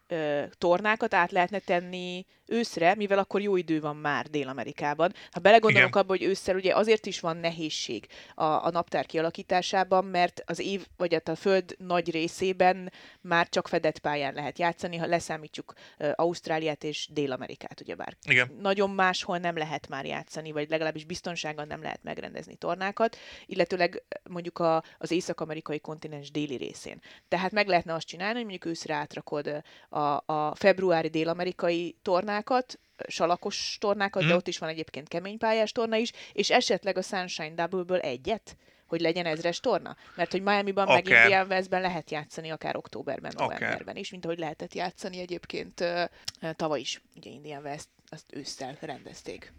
[0.52, 5.14] tornákat át lehetne tenni őszre, mivel akkor jó idő van már Dél-Amerikában.
[5.32, 6.02] Ha belegondolunk Igen.
[6.02, 10.88] abba, hogy ősszel ugye azért is van nehézség a, a naptár kialakításában, mert az év,
[10.98, 16.12] vagy hát a föld nagy részében már csak fedett pályán lehet játszani, ha leszámítjuk uh,
[16.16, 18.18] Ausztráliát és Dél-Amerikát, ugyebár.
[18.30, 18.56] Igen.
[18.60, 24.60] Nagyon máshol nem lehet már játszani, vagy legalábbis biztonsággal nem lehet megrendezni tornákat, illetőleg mondjuk
[24.60, 27.02] a, az észak-amerikai kontinens déli részén.
[27.28, 32.80] Tehát meg lehetne azt csinálni, hogy mondjuk őszre átrakod a, a februári dél-amerikai tornát, tornákat,
[33.08, 34.26] salakos tornákat, mm.
[34.26, 34.38] de mhm.
[34.38, 39.02] ott is van egyébként kemény pályás torna is, és esetleg a Sunshine Double-ből egyet, hogy
[39.02, 39.98] legyen ezres torna?
[40.16, 41.02] Mert hogy Miami-ban okay.
[41.04, 44.00] meg Indian Westben lehet játszani akár októberben, novemberben okay.
[44.00, 49.54] is, mint ahogy lehetett játszani egyébként uh, tavaly is, ugye Indian West, azt ősszel rendezték.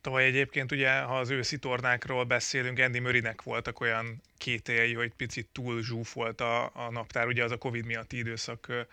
[0.00, 5.48] Tavaly egyébként ugye, ha az őszi tornákról beszélünk, Andy Murraynek voltak olyan kételjei, hogy picit
[5.52, 8.86] túl zsúfolt a, a naptár, ugye az a Covid miatti időszak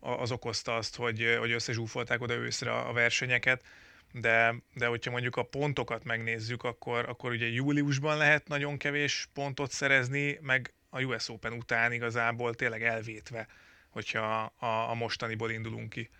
[0.00, 3.62] az okozta azt, hogy, hogy összezsúfolták oda őszre a versenyeket,
[4.12, 9.70] de, de hogyha mondjuk a pontokat megnézzük, akkor, akkor ugye júliusban lehet nagyon kevés pontot
[9.70, 13.46] szerezni, meg a US Open után igazából tényleg elvétve,
[13.90, 16.10] hogyha a, a mostaniból indulunk ki,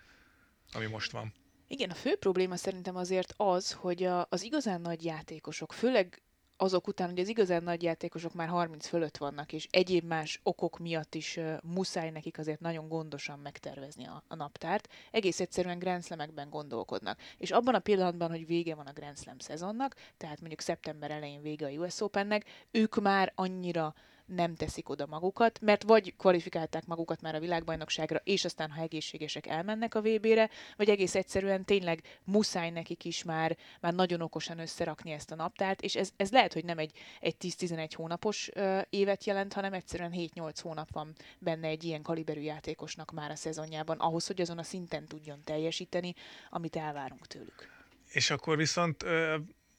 [0.73, 1.35] ami most van.
[1.67, 6.23] Igen, a fő probléma szerintem azért az, hogy a, az igazán nagy játékosok, főleg
[6.61, 10.79] azok után, hogy az igazán nagy játékosok már 30 fölött vannak, és egyéb más okok
[10.79, 16.05] miatt is uh, muszáj nekik azért nagyon gondosan megtervezni a, a naptárt, egész egyszerűen Grand
[16.05, 17.21] Slam-ekben gondolkodnak.
[17.37, 21.42] És abban a pillanatban, hogy vége van a Grand Slam szezonnak, tehát mondjuk szeptember elején
[21.42, 23.94] vége a US Opennek, ők már annyira
[24.29, 29.47] nem teszik oda magukat, mert vagy kvalifikálták magukat már a világbajnokságra, és aztán, ha egészségesek,
[29.47, 35.11] elmennek a VB-re, vagy egész egyszerűen tényleg muszáj nekik is már, már nagyon okosan összerakni
[35.11, 39.25] ezt a naptárt, és ez, ez lehet, hogy nem egy, egy 10-11 hónapos ö, évet
[39.25, 44.27] jelent, hanem egyszerűen 7-8 hónap van benne egy ilyen kaliberű játékosnak már a szezonjában, ahhoz,
[44.27, 46.14] hogy azon a szinten tudjon teljesíteni,
[46.51, 47.77] amit elvárunk tőlük.
[48.12, 49.05] És akkor viszont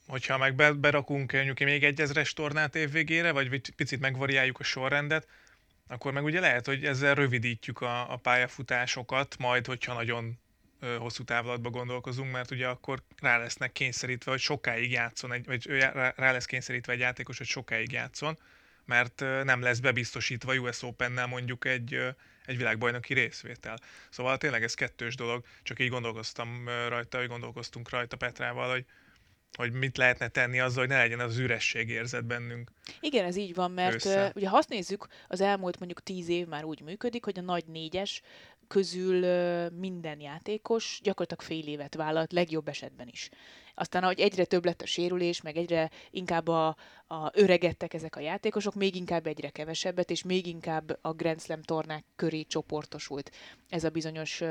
[0.10, 5.28] hogyha meg berakunk mondjuk még egy ezres tornát évvégére, vagy picit megvariáljuk a sorrendet,
[5.88, 10.40] akkor meg ugye lehet, hogy ezzel rövidítjük a, a pályafutásokat, majd hogyha nagyon
[10.80, 15.66] ö, hosszú távlatba gondolkozunk, mert ugye akkor rá lesznek kényszerítve, hogy sokáig játszon, egy, vagy
[16.16, 18.38] rá, lesz kényszerítve egy játékos, hogy sokáig játszon,
[18.86, 22.00] mert nem lesz bebiztosítva US Open-nel mondjuk egy,
[22.46, 23.78] egy világbajnoki részvétel.
[24.10, 28.86] Szóval tényleg ez kettős dolog, csak így gondolkoztam rajta, hogy gondolkoztunk rajta Petrával, hogy,
[29.58, 32.72] hogy mit lehetne tenni azzal, hogy ne legyen az üresség érzet bennünk.
[33.00, 36.48] Igen, ez így van, mert uh, ugye ha azt nézzük, az elmúlt mondjuk tíz év
[36.48, 38.22] már úgy működik, hogy a nagy négyes
[38.70, 39.26] közül
[39.70, 43.30] minden játékos gyakorlatilag fél évet vállalt, legjobb esetben is.
[43.76, 46.68] Aztán, ahogy egyre több lett a sérülés, meg egyre inkább a,
[47.08, 51.62] a öregedtek ezek a játékosok, még inkább egyre kevesebbet, és még inkább a Grand Slam
[51.62, 53.32] tornák köré csoportosult
[53.70, 54.42] ez a bizonyos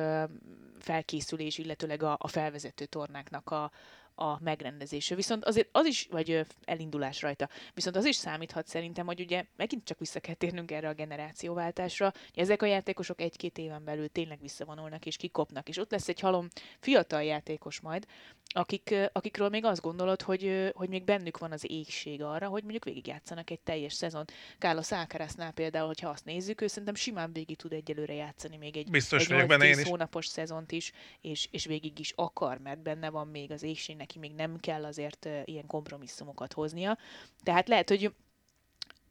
[0.78, 3.70] felkészülés, illetőleg a, a felvezető tornáknak a,
[4.18, 5.14] a megrendezése.
[5.14, 9.84] Viszont azért az is, vagy elindulás rajta, viszont az is számíthat szerintem, hogy ugye megint
[9.84, 14.40] csak vissza kell térnünk erre a generációváltásra, hogy ezek a játékosok egy-két éven belül tényleg
[14.40, 16.48] visszavonulnak és kikopnak, és ott lesz egy halom
[16.80, 18.06] fiatal játékos majd,
[18.54, 22.84] akik, akikről még azt gondolod, hogy, hogy még bennük van az égség arra, hogy mondjuk
[22.84, 24.24] végigjátszanak egy teljes szezon.
[24.58, 28.90] Carlos Alcaráznál például, hogyha azt nézzük, ő szerintem simán végig tud egyelőre játszani még egy,
[28.90, 29.88] Biztos egy benne én is.
[29.88, 34.18] hónapos szezont is, és, és végig is akar, mert benne van még az égség, neki
[34.18, 36.98] még nem kell azért ilyen kompromisszumokat hoznia.
[37.42, 38.14] Tehát lehet, hogy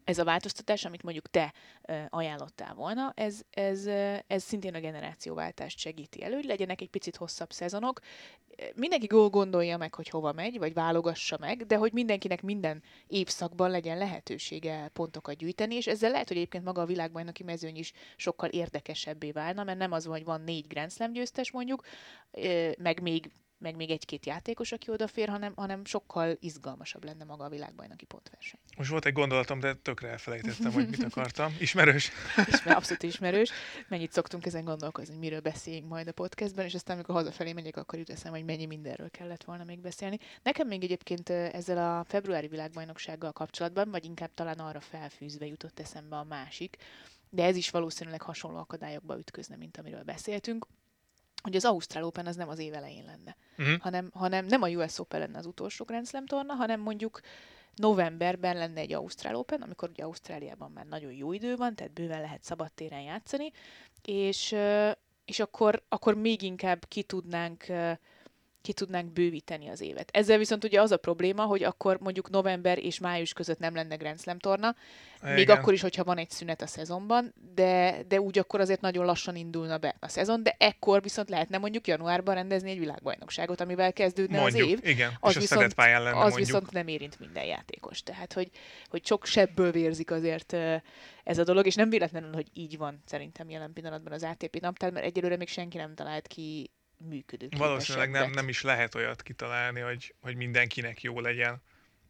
[0.04, 1.54] ez a változtatás, amit mondjuk te
[2.10, 3.86] ajánlottál volna, ez, ez,
[4.28, 8.00] ez szintén a generációváltást segíti elő, hogy legyenek egy picit hosszabb szezonok.
[8.76, 13.98] Mindenki gondolja meg, hogy hova megy, vagy válogassa meg, de hogy mindenkinek minden évszakban legyen
[13.98, 19.32] lehetősége pontokat gyűjteni, és ezzel lehet, hogy egyébként maga a világbajnoki mezőny is sokkal érdekesebbé
[19.32, 21.84] válna, mert nem az, hogy van négy Grand Slam győztes mondjuk,
[22.78, 27.50] meg még meg még egy-két játékos, aki odafér, hanem, hanem sokkal izgalmasabb lenne maga a
[27.50, 28.60] világbajnoki pontverseny.
[28.78, 31.56] Most volt egy gondolatom, de tökre elfelejtettem, hogy mit akartam.
[31.60, 32.12] Ismerős?
[32.48, 33.52] Ismer, abszolút ismerős.
[33.88, 37.78] Mennyit szoktunk ezen gondolkozni, hogy miről beszéljünk majd a podcastben, és aztán, amikor hazafelé megyek,
[37.78, 40.18] akkor jut eszem, hogy mennyi mindenről kellett volna még beszélni.
[40.44, 46.16] Nekem még egyébként ezzel a februári világbajnoksággal kapcsolatban, vagy inkább talán arra felfűzve jutott eszembe
[46.16, 46.78] a másik,
[47.30, 50.68] de ez is valószínűleg hasonló akadályokba ütközne, mint amiről beszéltünk
[51.48, 53.82] hogy az Ausztrál Open az nem az év elején lenne, uh-huh.
[53.82, 57.20] hanem, hanem nem a US Open lenne az utolsó Grand Slam torna, hanem mondjuk
[57.76, 62.22] novemberben lenne egy Ausztrál Open, amikor ugye Ausztráliában már nagyon jó idő van, tehát bőven
[62.22, 63.52] lehet szabadtéren játszani,
[64.04, 64.56] és,
[65.26, 67.66] és akkor, akkor még inkább ki tudnánk
[68.68, 70.10] ki tudnánk bővíteni az évet.
[70.14, 73.96] Ezzel viszont ugye az a probléma, hogy akkor mondjuk november és május között nem lenne
[73.96, 74.76] Grand Slam torna,
[75.22, 75.34] Igen.
[75.34, 79.06] még akkor is, hogyha van egy szünet a szezonban, de, de úgy akkor azért nagyon
[79.06, 83.94] lassan indulna be a szezon, de ekkor viszont lehetne mondjuk januárban rendezni egy világbajnokságot, amivel
[83.94, 84.80] kezdődne mondjuk, az év.
[84.84, 88.04] Igen, az, és viszont, lenne, az viszont nem érint minden játékos.
[88.04, 88.50] Tehát, hogy,
[88.90, 90.56] hogy sok sebből vérzik azért
[91.24, 94.92] ez a dolog, és nem véletlenül, hogy így van szerintem jelen pillanatban az ATP naptár,
[94.92, 97.48] mert egyelőre még senki nem talált ki működő.
[97.58, 101.62] Valószínűleg nem, nem is lehet olyat kitalálni, hogy, hogy mindenkinek jó legyen.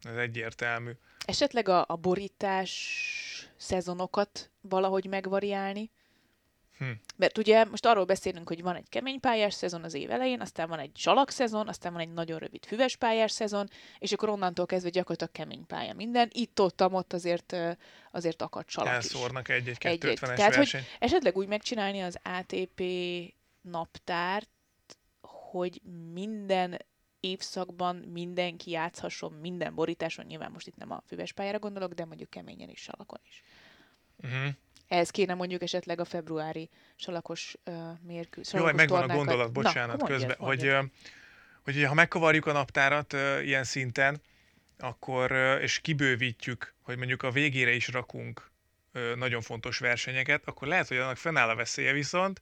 [0.02, 0.90] Ez egyértelmű.
[1.26, 2.72] Esetleg a, a borítás
[3.56, 5.90] szezonokat valahogy megvariálni?
[6.78, 6.90] Hm.
[7.16, 10.68] Mert ugye most arról beszélünk, hogy van egy kemény pályás szezon az év elején, aztán
[10.68, 14.66] van egy salak szezon, aztán van egy nagyon rövid füves pályás szezon, és akkor onnantól
[14.66, 16.30] kezdve gyakorlatilag kemény pálya minden.
[16.32, 17.56] Itt ott, ott azért,
[18.12, 22.82] azért akad salak Elszórnak egy-egy 250-es Tehát, hogy esetleg úgy megcsinálni az ATP
[23.60, 24.48] naptárt,
[25.50, 25.80] hogy
[26.12, 26.78] minden
[27.20, 32.30] évszakban mindenki játszhasson minden borításon, nyilván most itt nem a füves pályára gondolok, de mondjuk
[32.30, 33.42] keményen is, salakon is.
[34.16, 34.54] Uh-huh.
[34.88, 38.60] Ehhez kéne mondjuk esetleg a februári salakos uh, mérkőzés.
[38.60, 40.90] Jó, megvan a gondolat, bocsánat, Na, közben, mondjad, hogy,
[41.64, 44.20] hogy, hogy ha megkavarjuk a naptárat uh, ilyen szinten,
[44.78, 48.50] akkor, uh, és kibővítjük, hogy mondjuk a végére is rakunk
[48.94, 52.40] uh, nagyon fontos versenyeket, akkor lehet, hogy annak fennáll a veszélye viszont,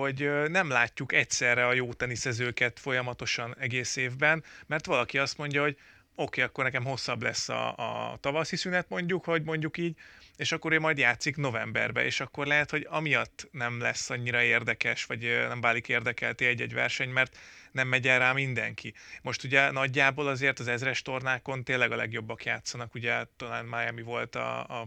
[0.00, 5.76] hogy nem látjuk egyszerre a jó teniszezőket folyamatosan egész évben, mert valaki azt mondja, hogy
[6.16, 9.96] oké, okay, akkor nekem hosszabb lesz a, a tavaszi szünet mondjuk, hogy mondjuk így,
[10.36, 15.04] és akkor ő majd játszik novemberbe, és akkor lehet, hogy amiatt nem lesz annyira érdekes,
[15.04, 17.38] vagy nem válik érdekelti egy-egy verseny, mert
[17.72, 18.94] nem megy el rá mindenki.
[19.22, 24.34] Most ugye nagyjából azért az ezres tornákon tényleg a legjobbak játszanak, ugye talán Miami volt
[24.34, 24.86] a, a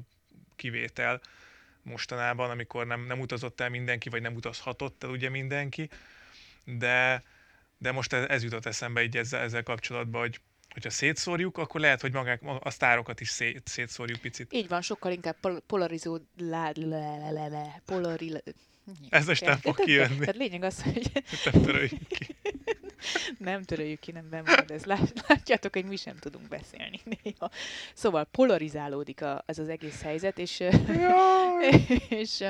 [0.55, 1.21] kivétel
[1.83, 5.89] mostanában, amikor nem, nem utazott el mindenki, vagy nem utazhatott el ugye mindenki,
[6.63, 7.23] de,
[7.77, 10.39] de most ez, ez jutott eszembe így ezzel, ezzel kapcsolatban, hogy
[10.73, 14.53] hogyha szétszórjuk, akkor lehet, hogy magák, a sztárokat is szét, szétszórjuk picit.
[14.53, 16.19] Így van, sokkal inkább pol- polarizó...
[16.37, 18.33] Le, le, le, le, le, polari,
[19.09, 20.19] Ez most nem fog kijönni.
[20.19, 21.11] Tehát lényeg az, hogy...
[21.43, 22.35] Nem ki.
[23.37, 24.83] nem töröljük ki, nem bemarad ez.
[25.27, 27.49] Látjátok, hogy mi sem tudunk beszélni néha.
[27.93, 30.63] Szóval polarizálódik a, ez az egész helyzet, és,
[32.09, 32.43] és,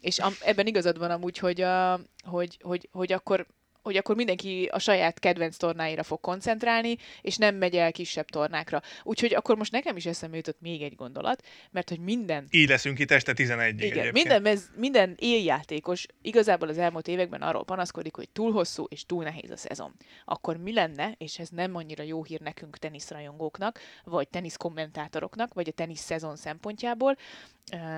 [0.00, 3.46] és ebben igazad van amúgy, hogy, a, hogy, hogy, hogy akkor
[3.82, 8.82] hogy akkor mindenki a saját kedvenc tornáira fog koncentrálni, és nem megy el kisebb tornákra.
[9.02, 12.46] Úgyhogy akkor most nekem is eszembe jutott még egy gondolat, mert hogy minden...
[12.50, 14.12] Így leszünk itt este 11 Igen, egyébként.
[14.12, 19.24] minden, mez, minden éljátékos igazából az elmúlt években arról panaszkodik, hogy túl hosszú és túl
[19.24, 19.94] nehéz a szezon.
[20.24, 25.72] Akkor mi lenne, és ez nem annyira jó hír nekünk teniszrajongóknak, vagy teniszkommentátoroknak, vagy a
[25.72, 27.16] tenisz szezon szempontjából,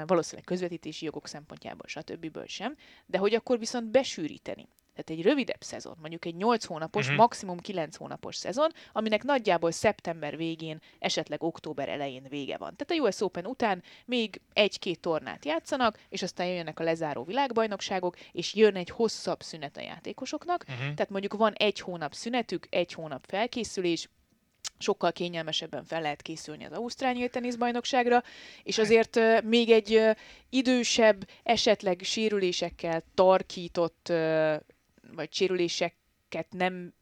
[0.07, 2.47] valószínűleg közvetítési jogok szempontjából, stb.
[2.47, 4.69] sem, de hogy akkor viszont besűríteni
[5.03, 7.21] tehát egy rövidebb szezon, mondjuk egy 8 hónapos, uh-huh.
[7.21, 12.77] maximum 9 hónapos szezon, aminek nagyjából szeptember végén, esetleg október elején vége van.
[12.77, 18.17] Tehát a US Open után még egy-két tornát játszanak, és aztán jönnek a lezáró világbajnokságok,
[18.33, 20.65] és jön egy hosszabb szünet a játékosoknak.
[20.69, 20.79] Uh-huh.
[20.79, 24.09] Tehát mondjuk van egy hónap szünetük, egy hónap felkészülés,
[24.79, 28.23] sokkal kényelmesebben fel lehet készülni az Ausztrál teniszbajnokságra,
[28.63, 30.11] és azért uh, még egy uh,
[30.51, 34.55] idősebb, esetleg sérülésekkel tarkított uh,
[35.15, 36.95] vagy sérüléseket nem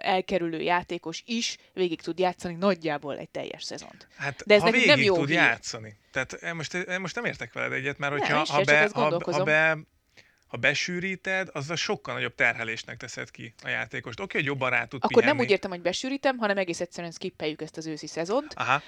[0.00, 4.08] elkerülő játékos is végig tud játszani nagyjából egy teljes szezont.
[4.16, 5.36] Hát, De ez ha végig nem jó tud hír.
[5.36, 5.96] játszani.
[6.12, 9.78] Tehát most, most nem értek veled egyet, mert hogyha nem, ha, be, ha, ha, be,
[10.46, 14.20] ha besűríted, az a sokkal nagyobb terhelésnek teszed ki a játékost.
[14.20, 15.36] Oké, hogy jobban rá tud Akkor pihenni.
[15.36, 18.54] nem úgy értem, hogy besűrítem, hanem egész egyszerűen skippeljük ezt az őszi szezont.
[18.54, 18.74] Aha.
[18.74, 18.82] Uh,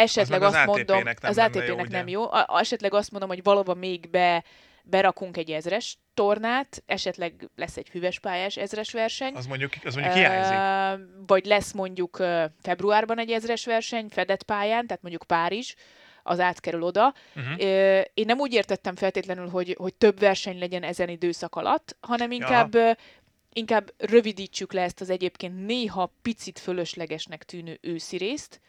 [0.00, 2.32] esetleg az azt mondom, nem az ATP-nek nem jó.
[2.32, 4.44] A, esetleg azt mondom, hogy valóban még be
[4.82, 9.34] berakunk egy ezres tornát, esetleg lesz egy füves pályás ezres verseny.
[9.34, 10.56] Az mondjuk, az mondjuk hiányzik.
[10.56, 15.74] Uh, vagy lesz mondjuk uh, februárban egy ezres verseny fedett pályán, tehát mondjuk Párizs,
[16.22, 17.14] az átkerül oda.
[17.36, 17.52] Uh-huh.
[17.52, 22.30] Uh, én nem úgy értettem feltétlenül, hogy, hogy több verseny legyen ezen időszak alatt, hanem
[22.30, 22.96] inkább ja.
[23.52, 28.60] inkább rövidítsük le ezt az egyébként néha picit fölöslegesnek tűnő őszi részt,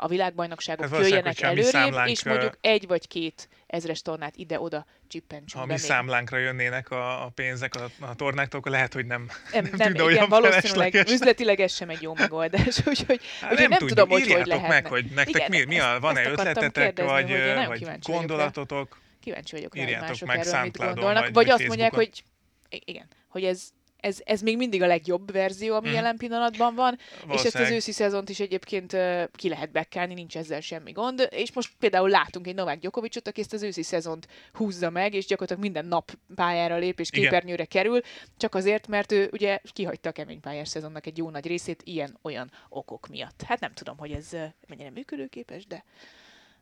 [0.00, 5.72] a világbajnokságok Ez jöjjenek előrébb, és mondjuk egy vagy két ezres tornát ide-oda csippentsünk Ha
[5.72, 9.72] mi számlánkra jönnének a, a pénzek a, a tornáktól, akkor lehet, hogy nem, nem, nem,
[9.76, 13.78] nem igen, olyan valószínűleg üzletileg ez sem egy jó megoldás, úgyhogy, hát úgyhogy nem, nem
[13.78, 14.68] tudjuk, tudom, hogy hogy lehet.
[14.68, 17.32] meg, hogy nektek igen, mi, mi a, van-e ötletetek, vagy,
[17.66, 18.98] vagy gondolatotok?
[19.20, 21.28] Kíváncsi vagyok rá, hogy mások erről mit gondolnak.
[21.32, 22.24] Vagy azt mondják, hogy
[22.68, 23.68] igen, hogy ez
[24.06, 25.92] ez, ez még mindig a legjobb verzió, ami mm.
[25.92, 30.36] jelen pillanatban van, és ezt az őszi szezont is egyébként uh, ki lehet bekkelni, nincs
[30.36, 34.28] ezzel semmi gond, és most például látunk egy Novák Gyokovicsot, aki ezt az őszi szezont
[34.52, 37.82] húzza meg, és gyakorlatilag minden nap pályára lép, és képernyőre Igen.
[37.82, 38.00] kerül,
[38.36, 42.50] csak azért, mert ő ugye kihagyta a kemény pályás szezonnak egy jó nagy részét ilyen-olyan
[42.68, 43.42] okok miatt.
[43.42, 44.28] Hát nem tudom, hogy ez
[44.68, 45.84] mennyire működőképes, de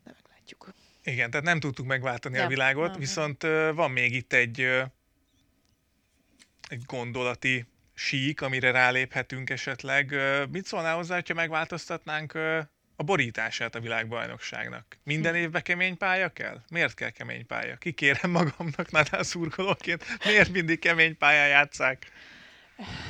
[0.05, 0.75] nem meglátjuk.
[1.05, 3.43] Igen, tehát nem tudtuk megváltani nem, a világot, nem, viszont
[3.75, 4.69] van még itt egy
[6.69, 10.15] egy gondolati sík, amire ráléphetünk esetleg.
[10.51, 12.35] Mit szólnál hozzá, hogyha megváltoztatnánk
[12.97, 14.99] a borítását a világbajnokságnak?
[15.03, 16.61] Minden évben kemény pálya kell?
[16.69, 17.77] Miért kell kemény pálya?
[17.77, 22.11] Kikérem magamnak Nadal szurkolóként, miért mindig kemény pályán játszák?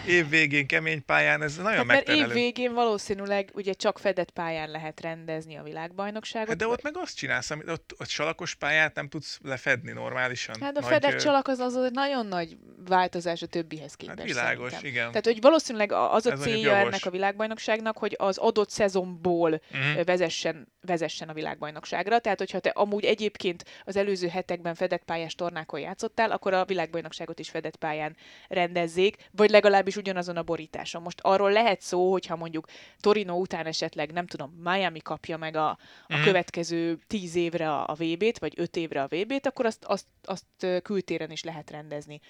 [0.06, 2.28] Év végén kemény pályán, ez nagyon Hát mert megterhelő.
[2.28, 6.48] év végén valószínűleg ugye csak fedett pályán lehet rendezni a világbajnokságot.
[6.48, 10.56] Hát de ott meg azt csinálsz, amit ott, ott salakos pályát nem tudsz lefedni normálisan.
[10.60, 12.56] Hát a Nagy, fedett csalak az, az nagyon nagy
[12.88, 14.90] változás a többihez képest Hát világos, szerintem.
[14.92, 15.06] igen.
[15.08, 19.60] Tehát, hogy valószínűleg az a Ez célja ennek a világbajnokságnak, hogy az adott szezonból
[19.96, 22.18] ö, vezessen, vezessen a világbajnokságra.
[22.18, 27.38] Tehát, hogyha te amúgy egyébként az előző hetekben fedett pályás tornákon játszottál, akkor a világbajnokságot
[27.38, 28.16] is fedett pályán
[28.48, 31.02] rendezzék, vagy legalábbis ugyanazon a borításon.
[31.02, 32.66] Most arról lehet szó, hogyha mondjuk
[33.00, 35.78] Torino után esetleg, nem tudom, Miami kapja meg a, a
[36.08, 36.22] Mhm.
[36.22, 40.66] következő tíz évre a, a VB-t, vagy öt évre a VB-t, akkor azt, azt, azt
[40.82, 42.20] kültéren is lehet rendezni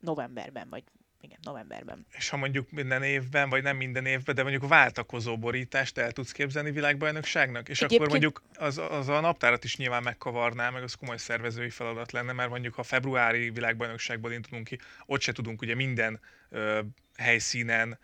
[0.00, 0.82] novemberben, vagy
[1.26, 2.06] igen, novemberben.
[2.10, 6.32] És ha mondjuk minden évben, vagy nem minden évben, de mondjuk váltakozó borítást el tudsz
[6.32, 10.94] képzelni világbajnokságnak, és Egyébként- akkor mondjuk az, az a naptárat is nyilván megkavarná, meg az
[10.94, 15.74] komoly szervezői feladat lenne, mert mondjuk ha februári világbajnokságból indulunk ki, ott se tudunk ugye
[15.74, 16.80] minden ö,
[17.16, 17.98] helyszínen,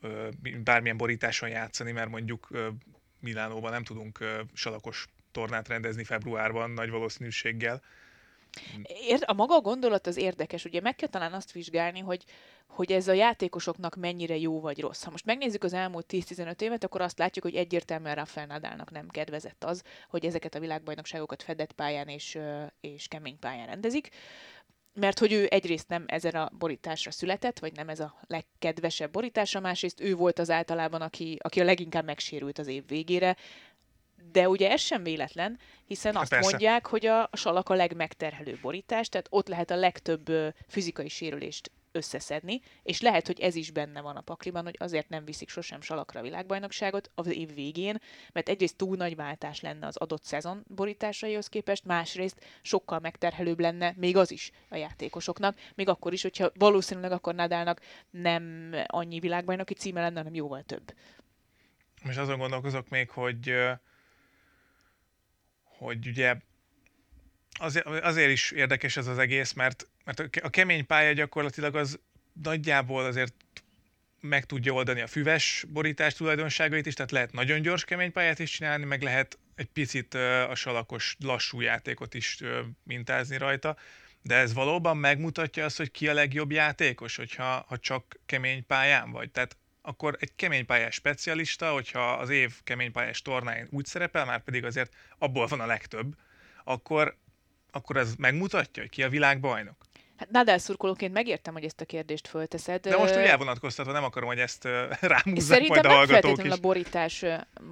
[0.00, 0.28] ö,
[0.64, 2.68] bármilyen borításon játszani, mert mondjuk ö,
[3.20, 7.82] Milánóban nem tudunk ö, salakos tornát rendezni februárban nagy valószínűséggel.
[8.82, 12.24] Ér, a maga a gondolat az érdekes, ugye meg kell talán azt vizsgálni, hogy,
[12.68, 15.02] hogy ez a játékosoknak mennyire jó vagy rossz.
[15.02, 19.08] Ha most megnézzük az elmúlt 10-15 évet, akkor azt látjuk, hogy egyértelműen Rafael Nadalnak nem
[19.08, 22.38] kedvezett az, hogy ezeket a világbajnokságokat fedett pályán és,
[22.80, 24.10] és kemény pályán rendezik
[24.96, 29.60] mert hogy ő egyrészt nem ezen a borításra született, vagy nem ez a legkedvesebb borítása,
[29.60, 33.36] másrészt ő volt az általában, aki, aki a leginkább megsérült az év végére,
[34.36, 36.50] de ugye ez sem véletlen, hiszen Hát azt persze.
[36.50, 40.32] mondják, hogy a salak a legmegterhelőbb borítás, tehát ott lehet a legtöbb
[40.68, 45.24] fizikai sérülést összeszedni, és lehet, hogy ez is benne van a pakliban, hogy azért nem
[45.24, 48.00] viszik sosem salakra a világbajnokságot az év végén,
[48.32, 53.94] mert egyrészt túl nagy váltás lenne az adott szezon borításaihoz képest, másrészt sokkal megterhelőbb lenne
[53.96, 57.80] még az is a játékosoknak, még akkor is, hogyha valószínűleg akkor Nadalnak
[58.10, 60.94] nem annyi világbajnoki címe lenne, hanem jóval több.
[62.04, 63.72] Most azon gondolkozok még, hogy ö,
[65.78, 66.36] hogy ugye
[67.58, 71.76] azért, azért is érdekes ez az egész, mert, mert a ke- a kemény pálya gyakorlatilag
[71.76, 71.98] az
[72.42, 73.34] nagyjából azért
[74.20, 78.50] meg tudja oldani a füves borítás tulajdonságait is, tehát lehet nagyon gyors kemény pályát is
[78.50, 80.14] csinálni, meg lehet egy picit
[80.48, 82.38] a salakos lassú játékot is
[82.82, 83.76] mintázni rajta,
[84.22, 89.10] de ez valóban megmutatja azt, hogy ki a legjobb játékos, hogyha ha csak kemény pályán
[89.10, 89.30] vagy.
[89.30, 89.56] Tehát
[89.86, 95.46] akkor egy keménypályás specialista, hogyha az év keménypályás tornáin úgy szerepel, már pedig azért abból
[95.46, 96.14] van a legtöbb,
[96.64, 97.16] akkor,
[97.70, 99.76] akkor ez megmutatja, hogy ki a világbajnok.
[100.16, 102.80] Hát Nadal szurkolóként megértem, hogy ezt a kérdést fölteszed.
[102.80, 104.64] De most úgy elvonatkoztatva nem akarom, hogy ezt
[105.00, 106.50] rámúzzák majd a hallgatók is.
[106.50, 107.24] a borítás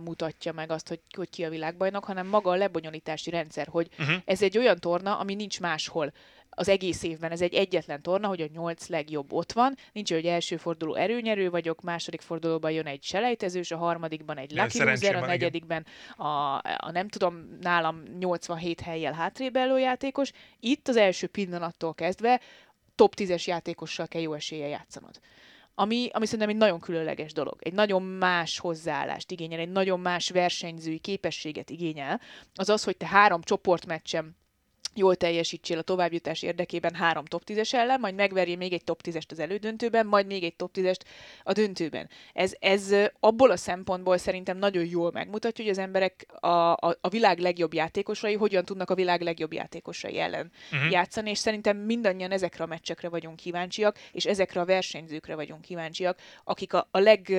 [0.04, 4.16] mutatja meg azt, hogy, hogy ki a világbajnok, hanem maga a lebonyolítási rendszer, hogy Uh-huh.
[4.24, 6.12] ez egy olyan torna, ami nincs máshol
[6.54, 7.30] az egész évben.
[7.30, 9.74] Ez egy egyetlen torna, hogy a nyolc legjobb ott van.
[9.92, 14.82] Nincs, hogy első forduló erőnyerő vagyok, második fordulóban jön egy selejtezős, a harmadikban egy lucky
[14.84, 15.86] loser, a negyedikben
[16.16, 20.30] a, a, nem tudom, nálam 87 helyjel hátrébb játékos.
[20.60, 22.40] Itt az első pillanattól kezdve
[22.94, 25.20] top 10-es játékossal kell jó esélye játszanod.
[25.74, 27.56] Ami, ami szerintem egy nagyon különleges dolog.
[27.58, 32.20] Egy nagyon más hozzáállást igényel, egy nagyon más versenyzői képességet igényel.
[32.54, 34.36] Az az, hogy te három csoportmeccsen
[34.94, 39.30] jól teljesítsél a továbbjutás érdekében három top 10-es ellen, majd megverjél még egy top 10-est
[39.30, 41.00] az elődöntőben, majd még egy top 10-est
[41.42, 42.08] a döntőben.
[42.32, 47.08] Ez, ez abból a szempontból szerintem nagyon jól megmutatja, hogy az emberek a, a, a
[47.08, 50.90] világ legjobb játékosai hogyan tudnak a világ legjobb játékosai ellen Mhm.
[50.90, 56.18] játszani, és szerintem mindannyian ezekre a meccsekre vagyunk kíváncsiak, és ezekre a versenyzőkre vagyunk kíváncsiak,
[56.44, 57.32] akik a, a leg,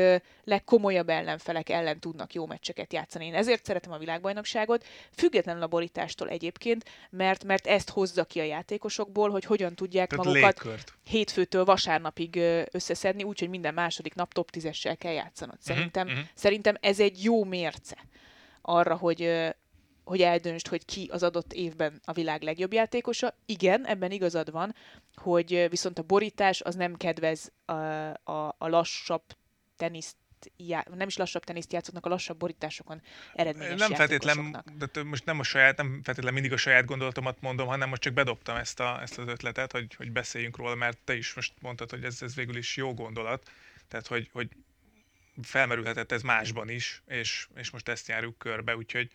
[0.44, 3.26] legkomolyabb ellenfelek ellen tudnak jó meccseket játszani.
[3.26, 4.86] Én ezért szeretem a világbajnokságot,
[5.16, 10.26] függetlenül a borítástól egyébként, mert, mert ezt hozza ki a játékosokból, hogy hogyan tudják Tehát
[10.26, 10.94] magukat légkört.
[11.04, 12.40] hétfőtől vasárnapig
[12.72, 15.58] összeszedni, úgyhogy minden második nap top 10-essel kell játszanod.
[15.60, 16.20] Szerintem, mhm.
[16.34, 17.98] szerintem ez egy jó mérce
[18.62, 19.54] arra, hogy
[20.04, 23.34] hogy eldöntsd, hogy ki az adott évben a világ legjobb játékosa.
[23.46, 24.76] Igen, ebben igazad van,
[25.16, 27.72] hogy viszont a borítás az nem kedvez a,
[28.32, 29.24] a, a lassabb
[29.78, 30.16] teniszt,
[30.58, 33.02] já, nem is lassabb teniszt játszóknak, a lassabb borításokon
[33.34, 37.68] eredményes Nem feltétlen, de most nem a saját, nem feltétlen mindig a saját gondolatomat mondom,
[37.68, 41.16] hanem most csak bedobtam ezt, a, ezt az ötletet, hogy, hogy beszéljünk róla, mert te
[41.16, 43.52] is most mondtad, hogy ez, ez végül is jó gondolat,
[43.88, 44.50] tehát hogy, hogy
[45.42, 49.12] felmerülhetett ez másban is, és, és most ezt járjuk körbe, úgyhogy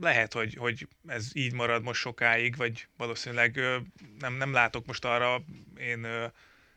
[0.00, 3.60] lehet, hogy, hogy ez így marad most sokáig, vagy valószínűleg
[4.18, 5.44] nem, nem látok most arra
[5.76, 6.06] én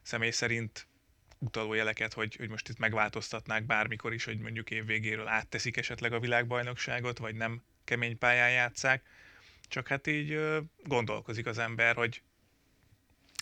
[0.01, 0.87] személy szerint
[1.39, 6.13] utaló jeleket, hogy, hogy most itt megváltoztatnák bármikor is, hogy mondjuk év végéről átteszik esetleg
[6.13, 9.03] a világbajnokságot, vagy nem kemény pályán játszák.
[9.67, 10.39] Csak hát így
[10.83, 12.21] gondolkozik az ember, hogy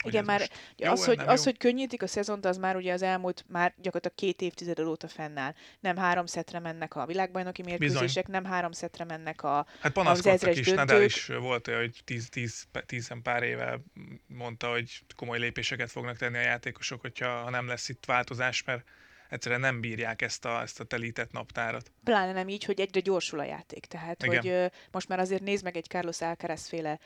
[0.05, 1.43] Igen, már ugye az, hogy, az, jó?
[1.43, 5.53] hogy könnyítik a szezont, az már ugye az elmúlt, már gyakorlatilag két évtized óta fennáll.
[5.79, 9.65] Nem három szetre mennek a világbajnoki mérkőzések, nem három szetre mennek a...
[9.79, 10.69] Hát panaszkodtak is.
[10.69, 13.79] Nadal is volt olyan, hogy 10, 10, 10 pár éve
[14.27, 18.83] mondta, hogy komoly lépéseket fognak tenni a játékosok, hogyha ha nem lesz itt változás, mert
[19.29, 21.91] egyszerűen nem bírják ezt a, ezt a telített naptárat.
[22.03, 23.85] Pláne nem így, hogy egyre gyorsul a játék.
[23.85, 24.35] Tehát, Igen.
[24.35, 26.99] hogy ö, most már azért nézd meg egy Carlos Alcaraz féle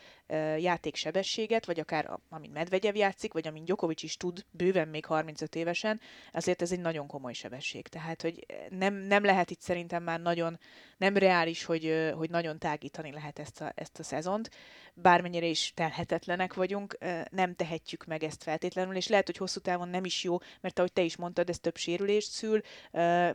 [0.58, 5.56] játéksebességet, vagy akár a- amint Medvegyev játszik, vagy amint Djokovic is tud, bőven még 35
[5.56, 6.00] évesen,
[6.34, 7.88] azért ez egy nagyon komoly sebesség.
[7.88, 10.60] Tehát, hogy nem, nem lehet itt szerintem már nagyon,
[10.98, 14.50] nem reális, hogy, hogy nagyon tágítani lehet ezt a, ezt a szezont.
[14.94, 16.98] Bármennyire is telhetetlenek vagyunk,
[17.30, 20.94] nem tehetjük meg ezt feltétlenül, és lehet, hogy hosszú távon nem is jó, mert ahogy
[20.94, 22.62] te is mondtad, ez több sérülést szül,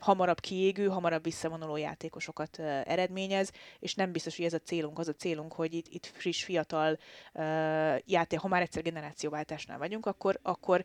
[0.01, 4.99] hamarabb kiégő, hamarabb visszavonuló játékosokat eredményez, és nem biztos, hogy ez a célunk.
[4.99, 6.84] Az a célunk, hogy itt, itt friss, fiatal
[7.33, 10.85] ö, játék, ha már egyszer generációváltásnál vagyunk, akkor, akkor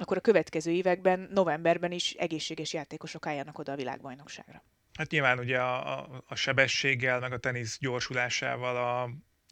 [0.00, 4.62] akkor a következő években, novemberben is egészséges játékosok álljanak oda a világbajnokságra.
[4.98, 9.02] Hát nyilván ugye a, a, a sebességgel, meg a tenisz gyorsulásával a,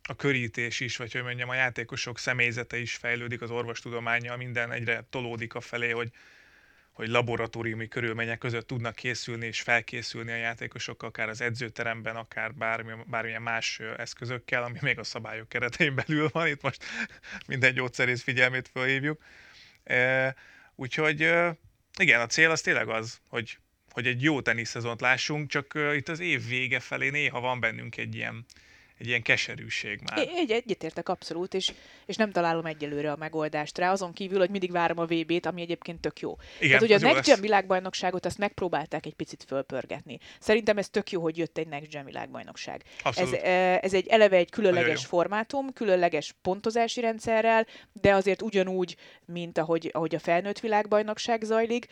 [0.09, 5.07] a körítés is, vagy hogy mondjam, a játékosok személyzete is fejlődik, az orvostudományjal minden egyre
[5.11, 6.11] tolódik a felé, hogy,
[6.97, 12.92] hogy laboratóriumi körülmények között tudnak készülni és felkészülni a játékosok, akár az edzőteremben, akár bármi,
[13.07, 16.47] bármilyen más eszközökkel, ami még a szabályok keretein belül van.
[16.47, 16.84] Itt most
[17.47, 19.22] minden gyógyszerész figyelmét fölhívjuk.
[19.84, 20.34] E,
[20.74, 21.20] úgyhogy
[21.99, 23.59] igen, a cél az tényleg az, hogy,
[23.90, 28.14] hogy egy jó teniszszezont lássunk, csak itt az év vége felé néha van bennünk egy
[28.14, 28.47] ilyen,
[28.99, 30.18] egy ilyen keserűség már.
[30.18, 31.72] Egy, egyetértek abszolút, és,
[32.07, 35.61] és nem találom egyelőre a megoldást rá, azon kívül, hogy mindig várom a VB-t, ami
[35.61, 36.36] egyébként tök jó.
[36.57, 37.28] Igen, Tehát ugye a Next.
[37.28, 40.18] Gen világbajnokságot azt megpróbálták egy picit fölpörgetni.
[40.40, 42.82] Szerintem ez tök jó, hogy jött egy Next Gen világbajnokság.
[42.84, 43.34] Ez, Abszolút.
[43.34, 49.90] eh, ez egy eleve egy különleges formátum, különleges pontozási rendszerrel, de azért ugyanúgy, mint ahogy,
[49.92, 51.86] ahogy a felnőtt világbajnokság zajlik.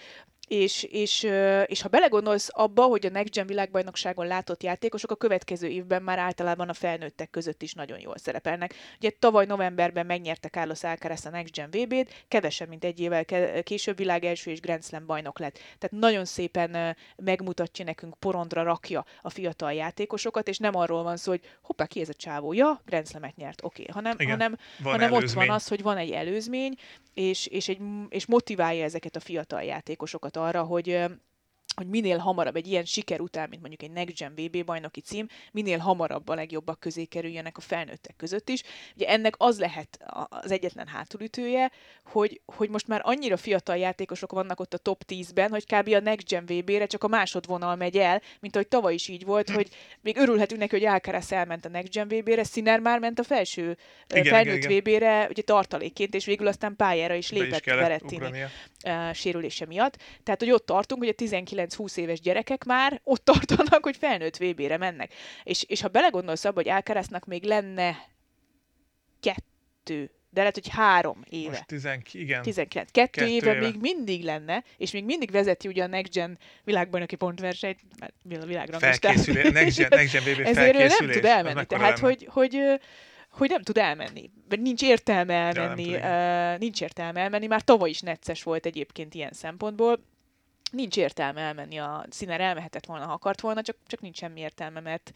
[0.48, 1.22] És, és,
[1.66, 6.18] és ha belegondolsz abba, hogy a Next Gen világbajnokságon látott játékosok a következő évben már
[6.18, 8.74] általában a felnőttek között is nagyon jól szerepelnek.
[8.96, 13.24] Ugye tavaly novemberben megnyerte Carlos Alcaraz a Next Gen VB-t, kevesebb, mint egy évvel
[13.62, 15.54] később világ első és Grand Slam bajnok lett.
[15.54, 21.30] Tehát nagyon szépen megmutatja nekünk, porondra rakja a fiatal játékosokat, és nem arról van szó,
[21.30, 22.52] hogy hoppá, ki ez a csávó?
[22.52, 23.82] Ja, Grand Slam-et nyert, oké.
[23.82, 23.94] Okay.
[23.94, 26.74] Hanem, Igen, hanem, hanem ott van az, hogy van egy előzmény,
[27.14, 27.78] és, és, egy,
[28.08, 31.04] és motiválja ezeket a fiatal játékosokat arra, hogy
[31.74, 35.26] hogy minél hamarabb egy ilyen siker után, mint mondjuk egy Next Gen VB bajnoki cím,
[35.52, 38.62] minél hamarabb a legjobbak közé kerüljenek a felnőttek között is.
[38.94, 39.98] Ugye ennek az lehet
[40.28, 41.70] az egyetlen hátulütője,
[42.04, 45.88] hogy, hogy most már annyira fiatal játékosok vannak ott a top 10-ben, hogy kb.
[45.94, 49.50] a Next Gen VB-re csak a másodvonal megy el, mint ahogy tavaly is így volt,
[49.50, 49.68] hogy
[50.00, 53.62] még örülhetünk neki, hogy Alcaraz elment a Next Gen VB-re, Sinner már ment a felső
[53.62, 53.76] Igen,
[54.08, 54.78] igen, igen, felnőtt igen.
[54.78, 58.30] VB-re, ugye tartalékként, és végül aztán pályára is lépett Berettini
[59.12, 59.96] sérülése miatt.
[60.22, 61.14] Tehát, hogy ott tartunk, hogy a
[61.68, 65.14] 19-20 éves gyerekek már ott tartanak, hogy felnőtt VB-re mennek.
[65.42, 67.96] És, és ha belegondolsz abba, hogy Alcaraznak még lenne
[69.20, 71.48] kettő, de lehet, hogy három éve.
[71.48, 72.42] Most 10, igen.
[72.42, 72.90] 19.
[72.90, 73.60] Kettő, Kettő éve, éve.
[73.60, 78.46] még mindig lenne, és még mindig vezeti ugye a Next Gen világbajnoki pontversenyt, mert a
[78.46, 79.14] világranglistán.
[79.14, 81.16] Felkészülés, Next Gen, Next Gen BB Ezért ő nem felkészülés.
[81.16, 81.64] tud elmenni.
[81.64, 82.58] Tehát, hogy, hogy,
[83.30, 84.30] hogy nem tud elmenni.
[84.48, 85.84] Vagy nincs értelme elmenni.
[85.84, 87.46] tud, uh, nincs értelme elmenni.
[87.46, 90.00] Már tavaly is necces volt egyébként ilyen szempontból.
[90.74, 91.78] Nincs értelme elmenni.
[91.78, 95.12] A színer elmehetett volna, ha akart volna, csak, csak nincs semmi értelme, mert,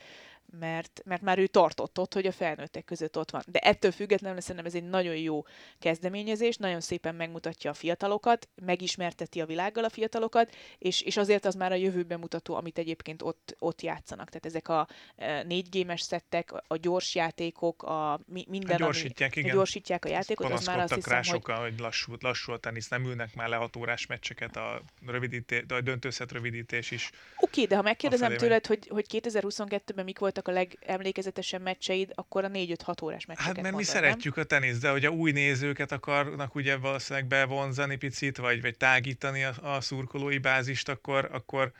[0.59, 3.43] mert, mert már ő tartott ott, hogy a felnőttek között ott van.
[3.47, 5.45] De ettől függetlenül szerintem ez egy nagyon jó
[5.79, 11.55] kezdeményezés, nagyon szépen megmutatja a fiatalokat, megismerteti a világgal a fiatalokat, és, és azért az
[11.55, 14.29] már a jövőben mutató, amit egyébként ott, ott játszanak.
[14.29, 19.33] Tehát ezek a e, négy gémes szettek, a gyors játékok, a mi, minden, Hát gyorsítják,
[19.33, 19.57] ami igen.
[19.57, 22.89] gyorsítják a játékot, az már azt hiszem, rá hogy sokan, hogy lassú, lassú a tenisz,
[22.89, 27.11] nem ülnek már le hat órás meccseket, a, rövidíté, a döntőszet rövidítés is.
[27.37, 32.49] Oké, de ha megkérdezem tőled, hogy, hogy 2022-ben mik voltak a legemlékezetesebb meccseid, akkor a
[32.49, 36.55] 4-5-6 órás meccseket Hát mert mi mondod, szeretjük a teniszt, de ugye új nézőket akarnak
[36.55, 41.73] ugye valószínűleg bevonzani picit, vagy, vagy tágítani a, a szurkolói bázist, akkor, akkor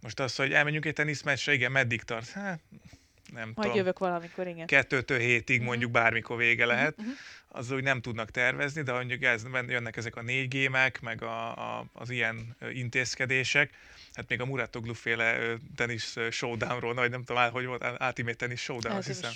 [0.00, 2.30] most az, hogy elmenjünk egy teniszmeccsre, igen, meddig tart?
[2.30, 2.60] Hát,
[3.32, 3.74] nem Majd tudom.
[3.76, 4.66] jövök valamikor, igen.
[4.66, 5.66] kettőtől hétig Mhm.
[5.68, 7.08] mondjuk bármikor vége lehet, mhm.
[7.48, 11.78] az úgy nem tudnak tervezni, de mondjuk ez, jönnek ezek a négy gémek, meg a,
[11.78, 13.70] a, az ilyen intézkedések,
[14.14, 15.38] hát még a Muratoglu féle
[16.14, 19.32] ö, showdownról, vagy nem tudom, á- hogy volt, Ultimate Tennis Showdown, azt Ez hiszem.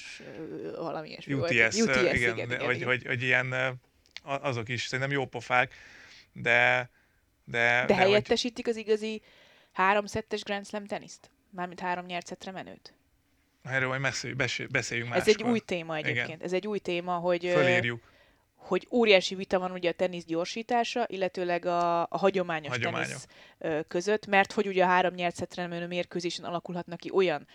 [0.76, 1.50] valami ilyesmi UTS, volt.
[1.96, 2.88] UTS igen, igen, de igen, hogy, igen.
[2.88, 3.80] Hogy, hogy ilyen,
[4.22, 5.74] azok is szerintem jó pofák,
[6.32, 6.90] de
[7.44, 9.22] de, De hogy- helyettesítik az igazi
[9.72, 11.30] háromszettes Grand Slam teniszt?
[11.50, 12.94] Mármint három nyert szettre menőt?
[13.70, 14.00] Erről majd
[14.36, 15.46] beszéljünk, beszéljünk Ez máskor.
[15.46, 16.42] egy új téma egyébként.
[16.42, 18.02] Ez egy új téma, hogy, Fölírjuk.
[18.58, 23.06] Hogy óriási vita van ugye a tenisz gyorsítása, illetőleg a, a hagyományos, Hagyományok.
[23.58, 27.46] tenisz között, mert hogy ugye a három nyert szettre menő mérkőzésen alakulhatnak ki olyan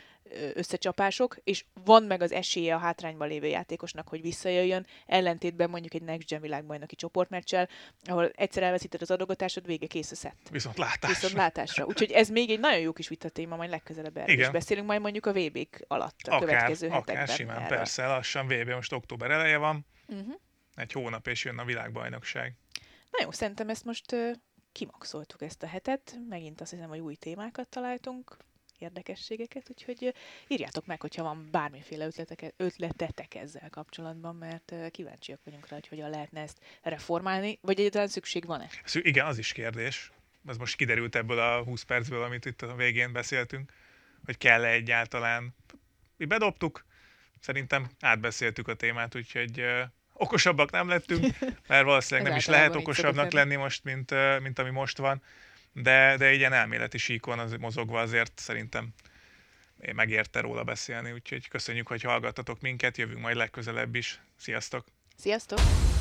[0.53, 6.01] összecsapások, és van meg az esélye a hátrányban lévő játékosnak, hogy visszajöjjön, ellentétben mondjuk egy
[6.01, 7.69] Next Gen világbajnoki csoportmeccsel,
[8.03, 10.49] ahol egyszer elveszíted az adogatásod, vége kész a szett.
[10.51, 11.09] Viszont látás.
[11.09, 11.85] Viszont látásra.
[11.85, 15.25] Úgyhogy ez még egy nagyon jó kis vitatéma, majd legközelebb erről is beszélünk, majd mondjuk
[15.25, 17.35] a VB-k alatt a akár, következő akár hetekben.
[17.35, 17.77] simán, erről.
[17.77, 20.33] persze, lassan VB, most október eleje van, Uh-huh.
[20.75, 22.55] Egy hónap és jön a világbajnokság.
[23.11, 24.31] Na jó, szerintem ezt most ö,
[24.71, 28.37] kimaxoltuk ezt a hetet, megint azt hiszem, hogy új témákat találtunk,
[28.83, 30.13] érdekességeket, úgyhogy
[30.47, 36.09] írjátok meg, hogyha van bármiféle ötletek, ötletetek ezzel kapcsolatban, mert kíváncsiak vagyunk rá, hogy hogyan
[36.09, 38.69] lehetne ezt reformálni, vagy egyáltalán szükség van-e?
[38.93, 40.11] Igen, az is kérdés.
[40.47, 43.73] Ez most kiderült ebből a 20 percből, amit itt a végén beszéltünk,
[44.25, 45.55] hogy kell-e egyáltalán.
[46.17, 46.85] Mi bedobtuk,
[47.39, 49.63] szerintem átbeszéltük a témát, úgyhogy
[50.23, 51.25] okosabbak nem lettünk,
[51.67, 53.55] mert valószínűleg nem is lehet okosabbnak lenni.
[53.55, 55.21] most, mint, mint ami most van,
[55.73, 58.93] de, de egy ilyen elméleti síkon az, mozogva azért szerintem
[59.93, 64.21] megérte róla beszélni, úgyhogy köszönjük, hogy hallgattatok minket, jövünk majd legközelebb is.
[64.37, 64.85] Sziasztok!
[65.17, 65.92] Sziasztok!